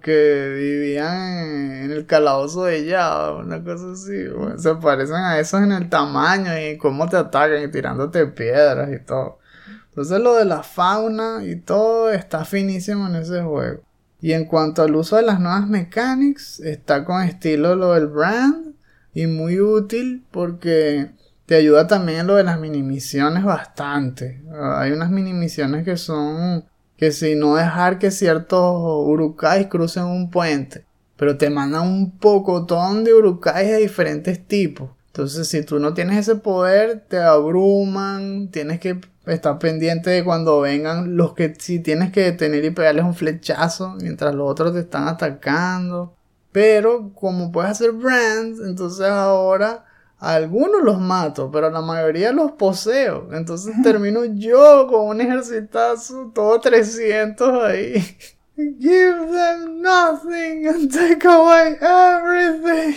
[0.00, 4.26] que vivían en, el calabozo de Java, una cosa así.
[4.56, 9.04] se parecen a esos en el tamaño y cómo te atacan y tirándote piedras y
[9.04, 9.38] todo.
[9.88, 13.82] Entonces lo de la fauna y todo está finísimo en ese juego.
[14.20, 18.74] Y en cuanto al uso de las nuevas mechanics, está con estilo lo del brand
[19.12, 21.10] y muy útil porque
[21.52, 24.42] te ayuda también lo de las mini misiones bastante.
[24.58, 26.64] Hay unas mini misiones que son
[26.96, 28.74] que si no dejar que ciertos
[29.06, 34.92] urukais crucen un puente, pero te mandan un pocotón de urukais de diferentes tipos.
[35.08, 40.58] Entonces, si tú no tienes ese poder, te abruman, tienes que estar pendiente de cuando
[40.62, 44.80] vengan los que si tienes que detener y pegarles un flechazo mientras los otros te
[44.80, 46.14] están atacando.
[46.50, 49.84] Pero como puedes hacer brands, entonces ahora
[50.22, 53.28] algunos los mato, pero la mayoría los poseo.
[53.32, 57.94] Entonces termino yo con un ejercitazo, todo 300 ahí.
[58.56, 62.94] Give them nothing and take away everything.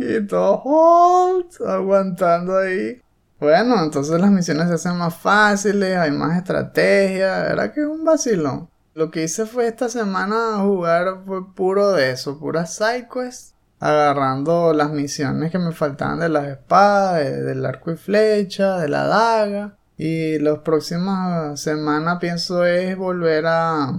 [0.00, 3.02] y todo hold, aguantando ahí.
[3.38, 8.04] Bueno, entonces las misiones se hacen más fáciles, hay más estrategia, era que es un
[8.04, 8.70] vacilón.
[8.94, 14.90] Lo que hice fue esta semana jugar fue puro de eso, pura sidequest agarrando las
[14.90, 19.76] misiones que me faltaban de las espadas, del arco y flecha, de la daga.
[19.98, 23.92] Y las próximas semanas pienso es volver a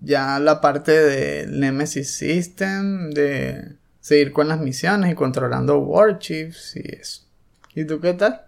[0.00, 6.96] ya la parte del Nemesis System, de seguir con las misiones y controlando Warchiefs y
[7.00, 7.22] eso.
[7.74, 8.42] ¿Y tú qué tal?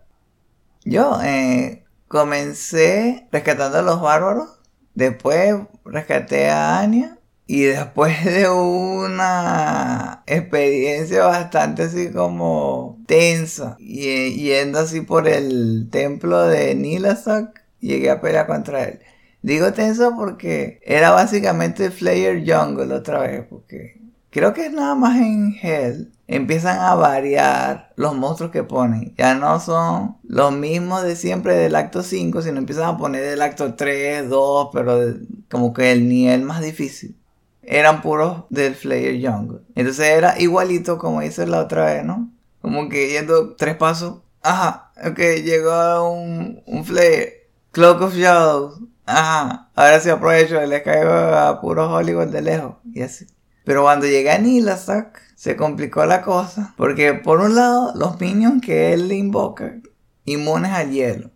[0.85, 4.61] Yo eh, comencé rescatando a los bárbaros,
[4.95, 7.16] después rescaté a Anya
[7.47, 16.43] y después de una experiencia bastante así como tensa, y, yendo así por el templo
[16.43, 19.01] de Nilasak, llegué a pelear contra él.
[19.43, 25.17] Digo tensa porque era básicamente Flayer Jungle otra vez, porque creo que es nada más
[25.19, 26.13] en Hell.
[26.29, 29.15] Empiezan a variar los monstruos que ponen.
[29.17, 33.43] Ya no son los mismos de siempre del acto 5, sino empiezan a poner del
[33.43, 35.15] acto 3, 2, pero
[35.49, 37.17] como que el nivel más difícil
[37.67, 39.61] eran puros del Flayer Jungle.
[39.75, 42.31] Entonces era igualito como hice la otra vez, ¿no?
[42.61, 44.23] Como que yendo tres pasos.
[44.43, 47.47] Ajá, ok, llegó un, un Flayer.
[47.73, 48.81] Cloak of Shadows.
[49.05, 52.77] Ajá, ahora sí aprovecho les caigo a puros Hollywood de lejos.
[52.93, 53.27] Y así.
[53.65, 56.73] Pero cuando llegué a Nilasak, se complicó la cosa.
[56.77, 59.77] Porque por un lado, los minions que él le invoca,
[60.25, 61.31] inmunes al hielo.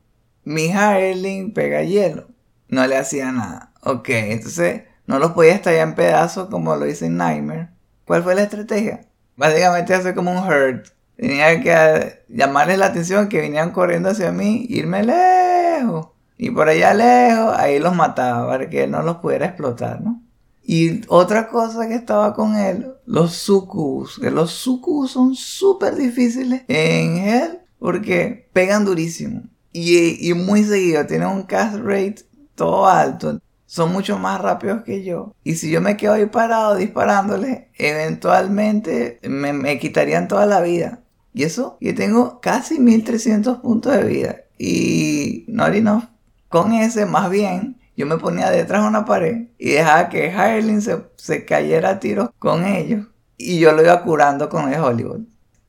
[0.44, 2.28] Mi Erling pega hielo.
[2.68, 3.72] No le hacía nada.
[3.82, 7.68] Ok, entonces no los podía estallar en pedazos como lo hice en Nightmare.
[8.04, 9.06] ¿Cuál fue la estrategia?
[9.36, 10.88] Básicamente hacer como un hurt.
[11.16, 16.08] Tenía que llamarles la atención que venían corriendo hacia mí, irme lejos.
[16.38, 20.22] Y por allá lejos, ahí los mataba para que no los pudiera explotar, ¿no?
[20.62, 24.18] Y otra cosa que estaba con él, los sucubus.
[24.18, 29.42] Que los sucubus son súper difíciles en él porque pegan durísimo.
[29.72, 35.04] Y, y muy seguido, tienen un cast rate todo alto son mucho más rápidos que
[35.04, 35.32] yo.
[35.44, 41.04] Y si yo me quedo ahí parado disparándole, eventualmente me, quitarían toda la vida.
[41.32, 44.36] Y eso, yo tengo casi 1300 puntos de vida.
[44.58, 46.02] Y no enough.
[46.48, 50.82] Con ese, más bien, yo me ponía detrás de una pared y dejaba que Hirelin
[50.82, 53.06] se, cayera a tiros con ellos.
[53.36, 55.20] Y yo lo iba curando con el Hollywood.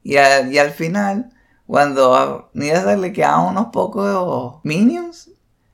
[0.02, 1.30] Y, al final,
[1.68, 5.31] cuando a Nida le quedaban unos pocos minions,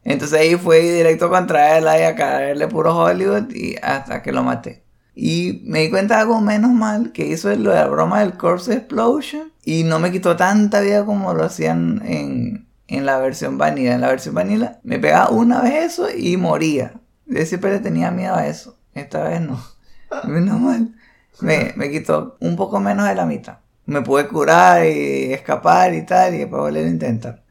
[0.07, 4.41] entonces ahí fue directo contra él y a caerle puro Hollywood y hasta que lo
[4.41, 4.85] maté.
[5.13, 8.37] Y me di cuenta de algo menos mal que hizo lo de la broma del
[8.37, 13.95] Corpse Explosion y no me quitó tanta vida como lo hacían en, la versión vanilla.
[13.95, 16.93] En la versión vanilla me pegaba una vez eso y moría.
[17.25, 18.77] Yo siempre le tenía miedo a eso.
[18.93, 19.61] Esta vez no.
[20.23, 20.95] Menos mal.
[21.41, 23.57] Me, me quitó un poco menos de la mitad.
[23.85, 27.43] Me pude curar y escapar y tal y después volver a intentar.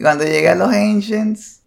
[0.00, 1.62] Cuando llegué a los Ancients,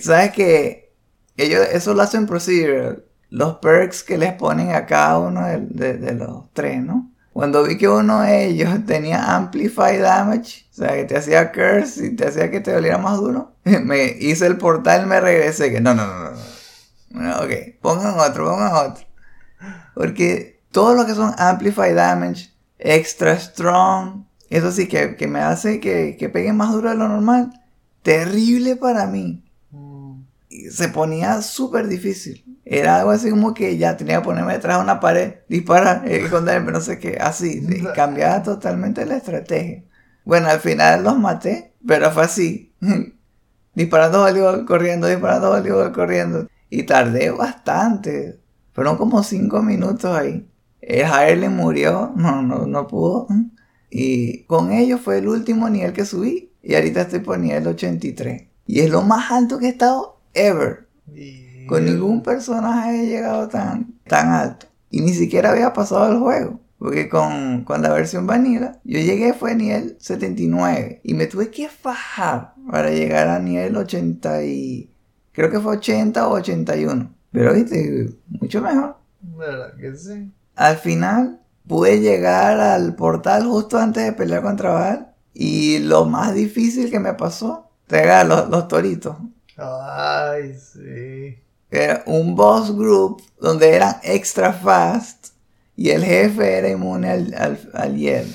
[0.00, 0.94] sabes que
[1.36, 3.04] ellos eso lo hacen procedural.
[3.30, 7.10] Los perks que les ponen a cada uno de, los tres, ¿no?
[7.32, 12.06] Cuando vi que uno de ellos tenía Amplify Damage, o sea, que te hacía curse
[12.06, 15.80] y te hacía que te doliera más duro, me hice el portal, me regresé, que
[15.80, 16.30] no, no, no,
[17.10, 17.36] no.
[17.38, 19.06] ok, pongan otro, pongan otro.
[19.94, 26.16] Porque todo lo que son Amplify Damage, Extra Strong, eso sí que, me hace que,
[26.18, 27.61] que pegue más duro de lo normal
[28.02, 29.44] terrible para mí.
[29.70, 30.22] Mm.
[30.70, 32.44] Se ponía súper difícil.
[32.64, 36.72] Era algo así como que ya tenía que ponerme detrás de una pared, disparar, esconderme,
[36.72, 37.66] no sé qué, así.
[37.94, 39.84] Cambiaba totalmente la estrategia.
[40.24, 42.72] Bueno, al final los maté Pero fue así.
[43.74, 46.48] disparando voleibol, corriendo, disparando voleibol, corriendo.
[46.70, 48.40] Y tardé bastante.
[48.72, 50.48] Fueron como cinco minutos ahí.
[50.80, 53.28] El Harlem murió, no, no, no pudo.
[53.90, 56.51] Y con ello fue el último nivel que subí.
[56.62, 58.42] Y ahorita estoy por nivel 83.
[58.66, 60.88] Y es lo más alto que he estado ever.
[61.68, 64.66] Con ningún personaje he llegado tan, tan alto.
[64.90, 66.60] Y ni siquiera había pasado el juego.
[66.78, 71.00] Porque con, con, la versión vanilla, yo llegué fue a nivel 79.
[71.04, 74.88] Y me tuve que fajar para llegar a nivel 80 y...
[75.32, 77.14] Creo que fue 80 o 81.
[77.30, 78.96] Pero viste, mucho mejor.
[79.20, 80.32] ¿Verdad que sí?
[80.56, 85.11] Al final pude llegar al portal justo antes de pelear contra Val.
[85.34, 89.16] Y lo más difícil que me pasó, pegar los, los toritos.
[89.56, 91.38] Ay, sí.
[91.70, 95.28] Era un boss group donde eran extra fast
[95.74, 98.32] y el jefe era inmune al, al, al hielo.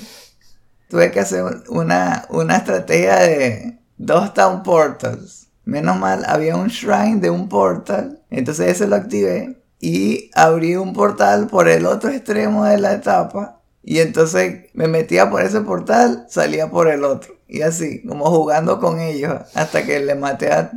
[0.88, 5.48] Tuve que hacer una, una estrategia de dos town portals.
[5.64, 8.22] Menos mal, había un shrine de un portal.
[8.30, 9.62] Entonces ese lo activé.
[9.80, 13.57] Y abrí un portal por el otro extremo de la etapa.
[13.82, 17.34] Y entonces me metía por ese portal, salía por el otro.
[17.48, 19.40] Y así, como jugando con ellos.
[19.54, 20.70] Hasta que le maté a,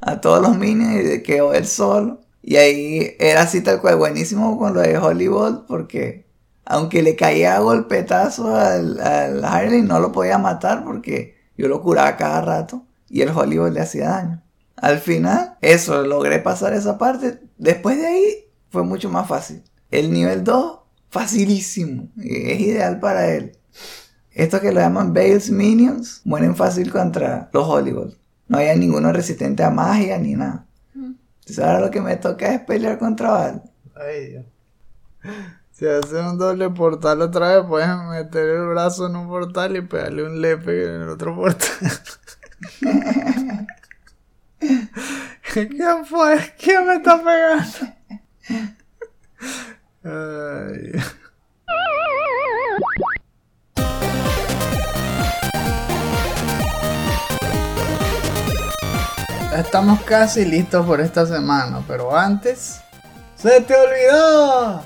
[0.00, 2.20] a todos los minions y quedó él solo.
[2.42, 6.26] Y ahí era así tal cual, buenísimo con lo de Hollywood, porque
[6.64, 12.16] aunque le caía golpetazo al, al Harley, no lo podía matar porque yo lo curaba
[12.16, 14.42] cada rato y el Hollywood le hacía daño.
[14.76, 17.40] Al final, eso, logré pasar esa parte.
[17.56, 19.62] Después de ahí, fue mucho más fácil.
[19.90, 20.80] El nivel 2,
[21.18, 22.08] facilísimo.
[22.18, 23.52] Es ideal para él.
[24.32, 28.12] Estos que lo llaman Bales Minions, mueren fácil contra los Hollywood.
[28.48, 30.66] No hay ninguno resistente a magia ni nada.
[30.94, 33.62] Entonces ahora lo que me toca es pelear contra Val.
[33.94, 34.44] Ay, Dios.
[35.72, 39.80] Si haces un doble portal otra vez, puedes meter el brazo en un portal y
[39.82, 41.68] pegarle un lepe en el otro portal.
[45.52, 46.54] ¿Quién fue?
[46.58, 48.74] ¿Quién me está pegando?
[59.56, 62.80] Estamos casi listos por esta semana, pero antes...
[63.34, 64.82] ¡Se te olvidó!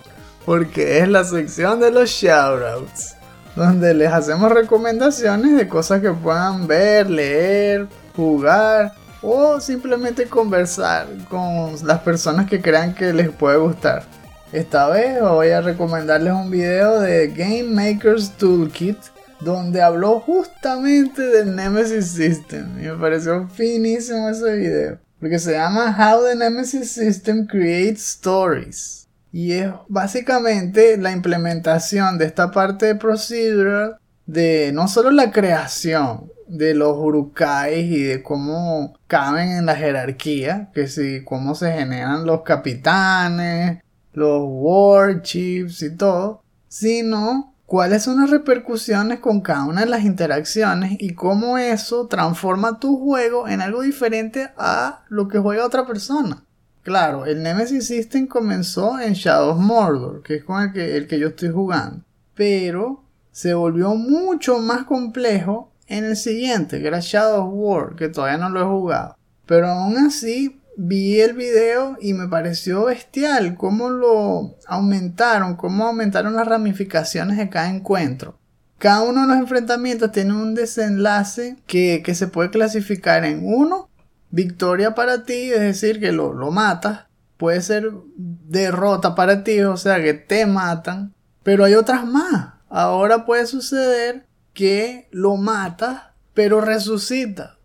[0.46, 3.14] Porque es la sección de los shoutouts,
[3.54, 11.74] donde les hacemos recomendaciones de cosas que puedan ver, leer, jugar o simplemente conversar con
[11.84, 14.19] las personas que crean que les puede gustar.
[14.53, 18.96] Esta vez voy a recomendarles un video de Game Maker's Toolkit
[19.38, 22.66] donde habló justamente del Nemesis System.
[22.80, 24.98] Y me pareció finísimo ese video.
[25.20, 29.09] Porque se llama How the Nemesis System Creates Stories.
[29.30, 36.28] Y es básicamente la implementación de esta parte de procedural de no solo la creación
[36.48, 42.26] de los urukais y de cómo caben en la jerarquía, que si cómo se generan
[42.26, 43.78] los capitanes,
[44.12, 50.96] los warships y todo, sino cuáles son las repercusiones con cada una de las interacciones
[50.98, 56.42] y cómo eso transforma tu juego en algo diferente a lo que juega otra persona.
[56.82, 61.06] Claro, el Nemesis System comenzó en Shadow of Mordor, que es con el que, el
[61.06, 62.02] que yo estoy jugando,
[62.34, 68.08] pero se volvió mucho más complejo en el siguiente, que era Shadow of War, que
[68.08, 69.16] todavía no lo he jugado.
[69.46, 76.34] Pero aún así vi el video y me pareció bestial cómo lo aumentaron, cómo aumentaron
[76.34, 78.38] las ramificaciones de cada encuentro.
[78.78, 83.90] Cada uno de los enfrentamientos tiene un desenlace que, se puede clasificar en uno,
[84.30, 87.04] victoria para ti, es decir, que lo, lo matas.
[87.36, 91.12] Puede ser derrota para ti, o sea, que te matan.
[91.42, 92.54] Pero hay otras más.
[92.70, 97.58] Ahora puede suceder que lo matas, pero resucita.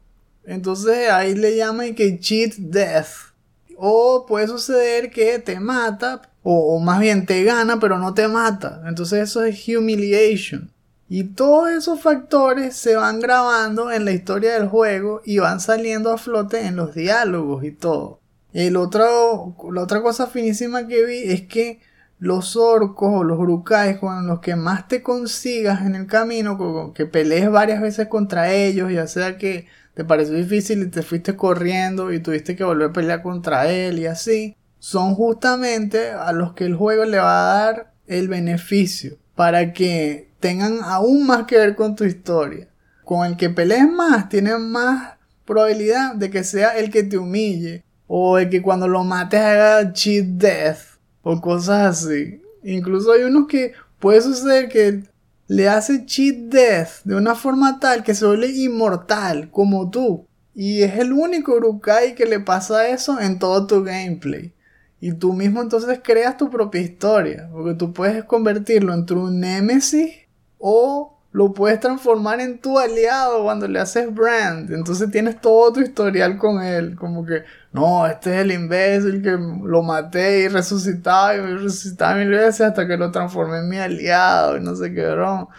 [0.47, 3.33] Entonces ahí le llaman que cheat death.
[3.77, 8.81] O puede suceder que te mata, o, más bien te gana, pero no te mata.
[8.87, 10.71] Entonces eso es humiliation.
[11.09, 16.11] Y todos esos factores se van grabando en la historia del juego y van saliendo
[16.11, 18.19] a flote en los diálogos y todo.
[18.53, 21.81] El otro, la otra cosa finísima que vi es que
[22.19, 27.05] los orcos o los urukais con los que más te consigas en el camino, que
[27.05, 32.13] pelees varias veces contra ellos, ya sea que te pareció difícil y te fuiste corriendo
[32.13, 36.65] y tuviste que volver a pelear contra él y así, son justamente a los que
[36.65, 41.75] el juego le va a dar el beneficio para que tengan aún más que ver
[41.75, 42.67] con tu historia.
[43.03, 45.13] Con el que pelees más, tienes más
[45.45, 49.93] probabilidad de que sea el que te humille o el que cuando lo mates haga
[49.93, 50.79] cheat death
[51.21, 52.41] o cosas así.
[52.63, 55.03] Incluso hay unos que puede suceder que
[55.47, 60.27] le hace cheat death de una forma tal que se vuelve inmortal como tú.
[60.53, 64.53] Y es el único Urukai que le pasa eso en todo tu gameplay.
[65.01, 67.49] Y tú mismo entonces creas tu propia historia.
[67.51, 70.11] Porque tú puedes convertirlo entre un Nemesis
[70.57, 74.71] o lo puedes transformar en tu aliado cuando le haces brand.
[74.71, 76.95] Entonces tienes todo tu historial con él.
[76.95, 82.29] Como que, no, este es el imbécil que lo maté y resucitaba y resucitaba mil
[82.29, 85.49] veces hasta que lo transformé en mi aliado y no sé qué broma.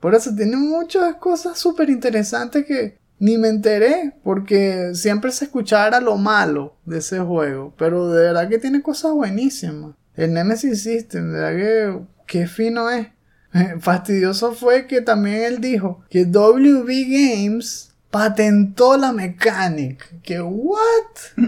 [0.00, 6.00] Por eso tiene muchas cosas súper interesantes que ni me enteré porque siempre se escuchara
[6.00, 7.74] lo malo de ese juego.
[7.76, 9.94] Pero de verdad que tiene cosas buenísimas.
[10.16, 13.08] El Nemesis System, de verdad que qué fino es.
[13.80, 20.06] Fastidioso fue que también él dijo que WB Games patentó la mecánica.
[20.22, 20.78] Que, ¿what?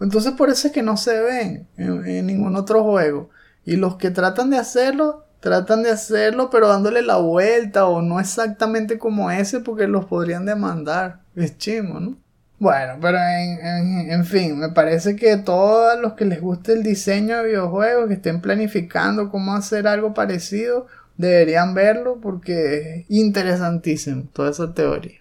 [0.00, 3.30] Entonces por eso es que no se ven en, ningún otro juego.
[3.64, 8.20] Y los que tratan de hacerlo, tratan de hacerlo, pero dándole la vuelta o no
[8.20, 11.20] exactamente como ese porque los podrían demandar.
[11.34, 12.16] Es chimo, ¿no?
[12.58, 17.38] Bueno, pero en, en, fin, me parece que todos los que les guste el diseño
[17.38, 20.86] de videojuegos, que estén planificando cómo hacer algo parecido,
[21.16, 25.20] deberían verlo porque es interesantísimo toda esa teoría.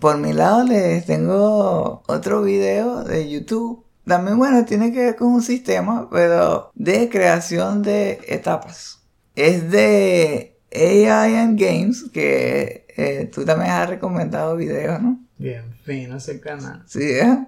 [0.00, 3.84] Por mi lado les tengo otro video de YouTube.
[4.06, 9.00] También bueno, tiene que ver con un sistema, pero de creación de etapas.
[9.34, 15.20] Es de AI and Games, que eh, tú también has recomendado videos, ¿no?
[15.38, 16.82] Bien, fino ese canal.
[16.86, 17.46] Sí, ¿eh?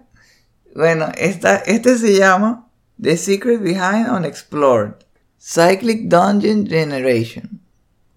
[0.75, 2.69] Bueno, esta, este se llama
[3.01, 4.95] The Secret Behind Unexplored.
[5.43, 7.61] Cyclic Dungeon Generation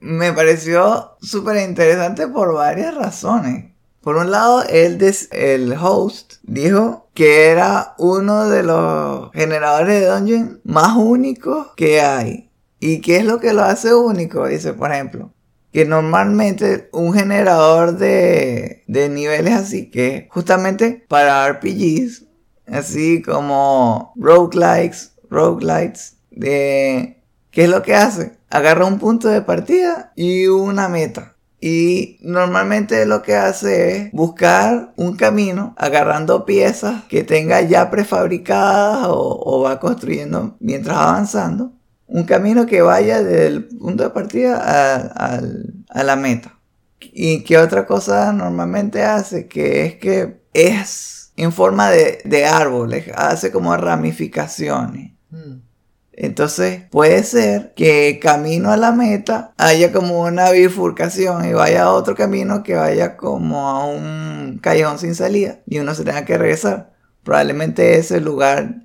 [0.04, 3.72] me pareció súper interesante por varias razones.
[4.02, 5.00] Por un lado, el,
[5.32, 12.52] el host dijo que era uno de los generadores de dungeon más únicos que hay.
[12.82, 14.46] ¿Y qué es lo que lo hace único?
[14.46, 15.32] Dice, por ejemplo,
[15.72, 22.26] que normalmente un generador de, de niveles así, que justamente para RPGs,
[22.68, 27.23] así como roguelikes, roguelites, de,
[27.54, 28.44] ¿qué es lo que hace?
[28.54, 31.36] agarra un punto de partida y una meta.
[31.60, 39.08] Y normalmente lo que hace es buscar un camino agarrando piezas que tenga ya prefabricadas
[39.10, 41.72] o, va construyendo mientras avanzando.
[42.06, 46.60] Un camino que vaya del punto de partida a, la meta.
[47.00, 49.48] ¿Y qué otra cosa normalmente hace?
[49.48, 55.14] Que es que es en forma de, árboles, hace como ramificaciones.
[55.32, 55.63] Hmm.
[56.16, 61.92] Entonces puede ser que camino a la meta haya como una bifurcación y vaya a
[61.92, 66.38] otro camino que vaya como a un callejón sin salida y uno se tenga que
[66.38, 66.94] regresar.
[67.24, 68.84] Probablemente ese lugar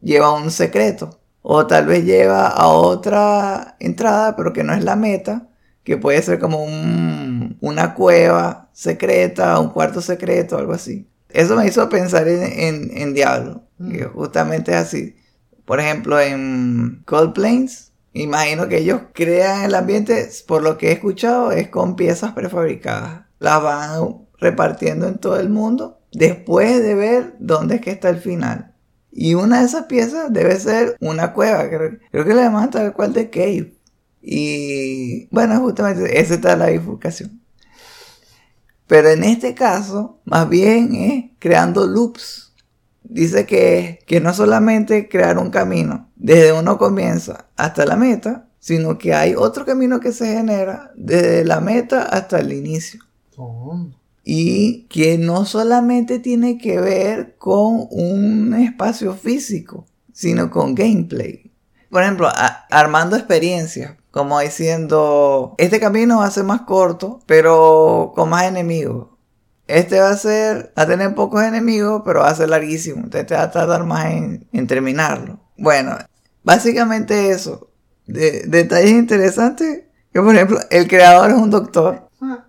[0.00, 4.96] lleva un secreto o tal vez lleva a otra entrada pero que no es la
[4.96, 5.48] meta
[5.84, 6.64] que puede ser como
[7.60, 11.08] una cueva secreta, un cuarto secreto, algo así.
[11.28, 14.12] Eso me hizo pensar en, Diablo, que mm.
[14.12, 15.19] justamente es así
[15.70, 20.92] por ejemplo, en Cold Plains, imagino que ellos crean el ambiente, por lo que he
[20.94, 23.26] escuchado, es con piezas prefabricadas.
[23.38, 28.18] Las van repartiendo en todo el mundo después de ver dónde es que está el
[28.18, 28.74] final.
[29.12, 33.12] Y una de esas piezas debe ser una cueva, creo, que le llaman tal cual
[33.12, 33.72] de cave.
[34.20, 37.40] Y bueno, justamente esa está la bifurcación.
[38.88, 42.49] Pero en este caso, más bien es creando loops
[43.04, 48.98] dice que, que no solamente crear un camino desde uno comienza hasta la meta, sino
[48.98, 53.00] que hay otro camino que se genera desde la meta hasta el inicio.
[53.36, 53.86] Oh.
[54.22, 61.50] Y que no solamente tiene que ver con un espacio físico, sino con gameplay.
[61.88, 62.28] Por ejemplo,
[62.70, 69.08] armando experiencias, como diciendo, este camino va a ser más corto, pero con más enemigos.
[69.70, 73.04] Este va a ser, va a tener pocos enemigos, pero va a ser larguísimo.
[73.04, 75.40] Entonces te va a tardar más en, terminarlo.
[75.56, 75.96] Bueno,
[76.42, 77.70] básicamente eso.
[78.06, 79.84] De, detalles interesantes.
[80.12, 82.08] Que por ejemplo, el creador es un doctor.
[82.20, 82.46] Ah.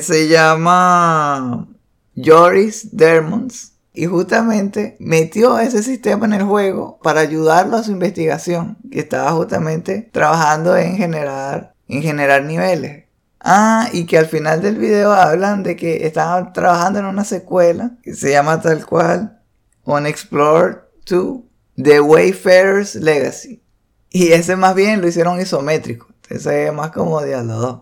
[0.00, 1.68] se llama
[2.16, 3.74] Joris Dermons.
[3.92, 8.78] Y justamente metió ese sistema en el juego para ayudarlo a su investigación.
[8.90, 13.04] Que estaba justamente trabajando en generar, en generar niveles.
[13.40, 17.92] Ah, y que al final del video hablan de que estaban trabajando en una secuela
[18.02, 19.40] que se llama tal cual
[19.84, 20.76] Unexplored
[21.06, 21.38] 2
[21.82, 23.62] The Wayfarer's Legacy.
[24.10, 26.08] Y ese más bien lo hicieron isométrico.
[26.28, 27.80] Ese es más como de a los dos.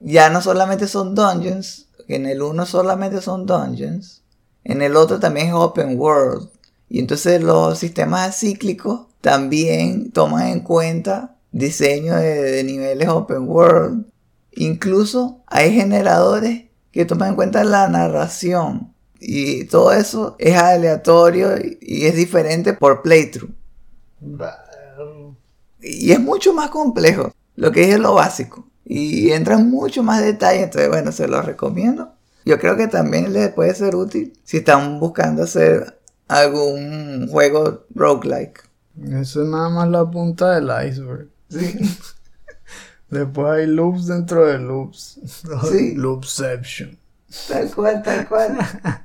[0.00, 4.22] Ya no solamente son dungeons, en el uno solamente son dungeons,
[4.62, 6.50] en el otro también es open world.
[6.90, 14.04] Y entonces los sistemas cíclicos también toman en cuenta diseño de niveles open world
[14.60, 18.92] Incluso hay generadores que toman en cuenta la narración.
[19.20, 21.50] Y todo eso es aleatorio
[21.80, 23.50] y- es diferente por playthrough.
[25.80, 27.32] Y es mucho más complejo.
[27.56, 28.66] Lo que dije es lo básico.
[28.84, 30.62] Y entra en mucho más detalle.
[30.64, 32.12] Entonces, bueno, se los recomiendo.
[32.44, 38.62] Yo creo que también les puede ser útil si están buscando hacer algún juego roguelike.
[39.12, 41.28] Eso es nada más la punta del iceberg.
[43.10, 45.20] Después hay loops dentro de loops.
[45.70, 45.94] Sí.
[45.94, 46.98] Loopception.
[47.48, 48.58] Tal cual, tal cual.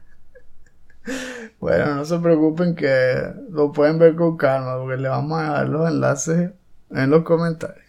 [1.60, 5.70] Bueno, no se preocupen que lo pueden ver con calma porque le vamos a dejar
[5.70, 6.52] los enlaces
[6.92, 7.86] en los comentarios.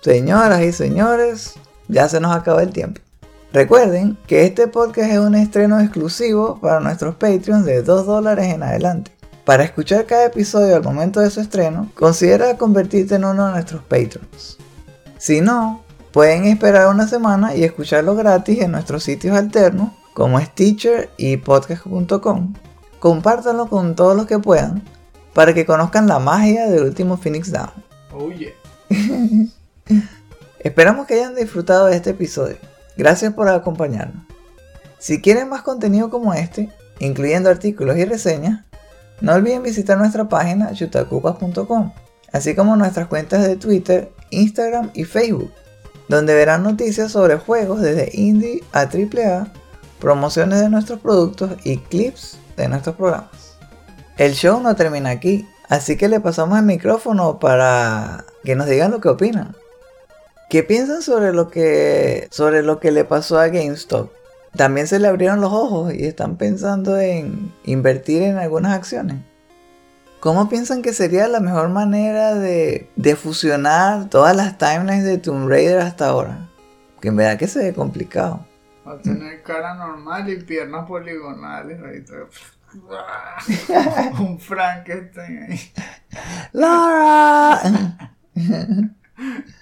[0.00, 1.54] Señoras y señores,
[1.88, 3.00] ya se nos acaba el tiempo.
[3.52, 8.62] Recuerden que este podcast es un estreno exclusivo para nuestros Patreons de 2 dólares en
[8.62, 9.10] adelante.
[9.46, 13.82] Para escuchar cada episodio al momento de su estreno, considera convertirte en uno de nuestros
[13.84, 14.58] Patreons.
[15.16, 15.82] Si no,
[16.12, 22.52] pueden esperar una semana y escucharlo gratis en nuestros sitios alternos como Stitcher y podcast.com.
[22.98, 24.82] Compártanlo con todos los que puedan
[25.32, 27.70] para que conozcan la magia del último Phoenix Down.
[28.12, 28.52] Oh yeah.
[30.58, 32.67] Esperamos que hayan disfrutado de este episodio.
[32.98, 34.24] Gracias por acompañarnos.
[34.98, 36.68] Si quieren más contenido como este,
[36.98, 38.64] incluyendo artículos y reseñas,
[39.20, 41.92] no olviden visitar nuestra página chutacupas.com,
[42.32, 45.52] así como nuestras cuentas de Twitter, Instagram y Facebook,
[46.08, 49.46] donde verán noticias sobre juegos desde indie a AAA,
[50.00, 53.56] promociones de nuestros productos y clips de nuestros programas.
[54.16, 58.90] El show no termina aquí, así que le pasamos el micrófono para que nos digan
[58.90, 59.54] lo que opinan.
[60.48, 64.10] ¿Qué piensan sobre lo que sobre lo que le pasó a GameStop?
[64.56, 69.18] También se le abrieron los ojos y están pensando en invertir en algunas acciones.
[70.20, 75.48] ¿Cómo piensan que sería la mejor manera de, de fusionar todas las timelines de Tomb
[75.48, 76.48] Raider hasta ahora?
[77.00, 78.44] Que en verdad que se ve complicado.
[78.86, 81.78] Va a tener cara normal y piernas poligonales.
[84.18, 85.60] Un Frankenstein ahí.
[86.52, 87.60] Laura.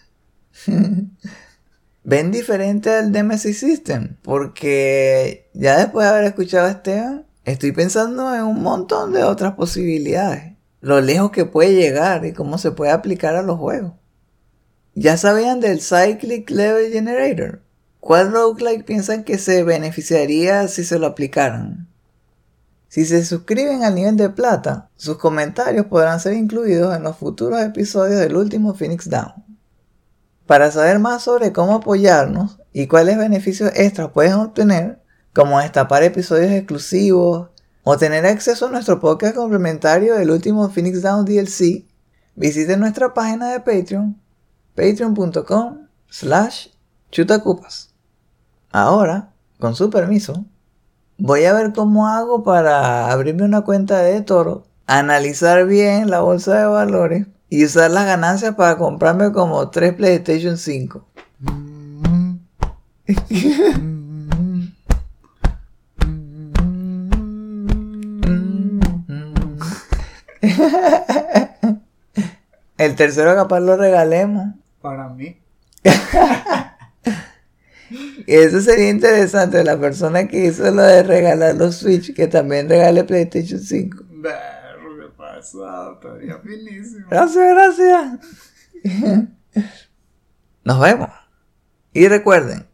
[2.05, 8.33] Ven diferente al Nemesis System, porque ya después de haber escuchado a Esteban, estoy pensando
[8.33, 10.55] en un montón de otras posibilidades.
[10.81, 13.95] Lo lejos que puede llegar y cómo se puede aplicar a los juegos.
[14.95, 17.61] ¿Ya sabían del Cyclic Level Generator?
[17.99, 21.89] ¿Cuál roguelike piensan que se beneficiaría si se lo aplicaran?
[22.89, 27.61] Si se suscriben al nivel de plata, sus comentarios podrán ser incluidos en los futuros
[27.62, 29.46] episodios del último Phoenix Down.
[30.47, 35.03] Para saber más sobre cómo apoyarnos y cuáles beneficios extras pueden obtener,
[35.35, 37.49] como destapar episodios exclusivos
[37.83, 41.85] o tener acceso a nuestro podcast complementario del último Phoenix Down DLC,
[42.37, 44.21] visiten nuestra página de Patreon,
[44.77, 46.69] patreon.com slash
[47.11, 47.93] chutacupas.
[48.71, 50.45] Ahora, con su permiso,
[51.19, 56.59] voy a ver cómo hago para abrirme una cuenta de Toro, analizar bien la bolsa
[56.59, 61.07] de valores y usar las ganancias para comprarme como 3 PlayStation 5.
[72.79, 74.55] El tercero capaz lo regalemos.
[74.83, 75.39] Para mí.
[78.27, 83.05] Eso sería interesante, la persona que hizo lo de regalar los Switch, que también regale
[83.05, 84.05] PlayStation 5.
[84.11, 84.56] Berro,
[87.09, 88.21] Gracias, gracias.
[90.65, 91.11] Nos vemos.
[91.93, 92.67] Y recuerden,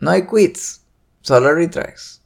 [0.00, 0.84] no hay quits,
[1.20, 2.23] solo retries.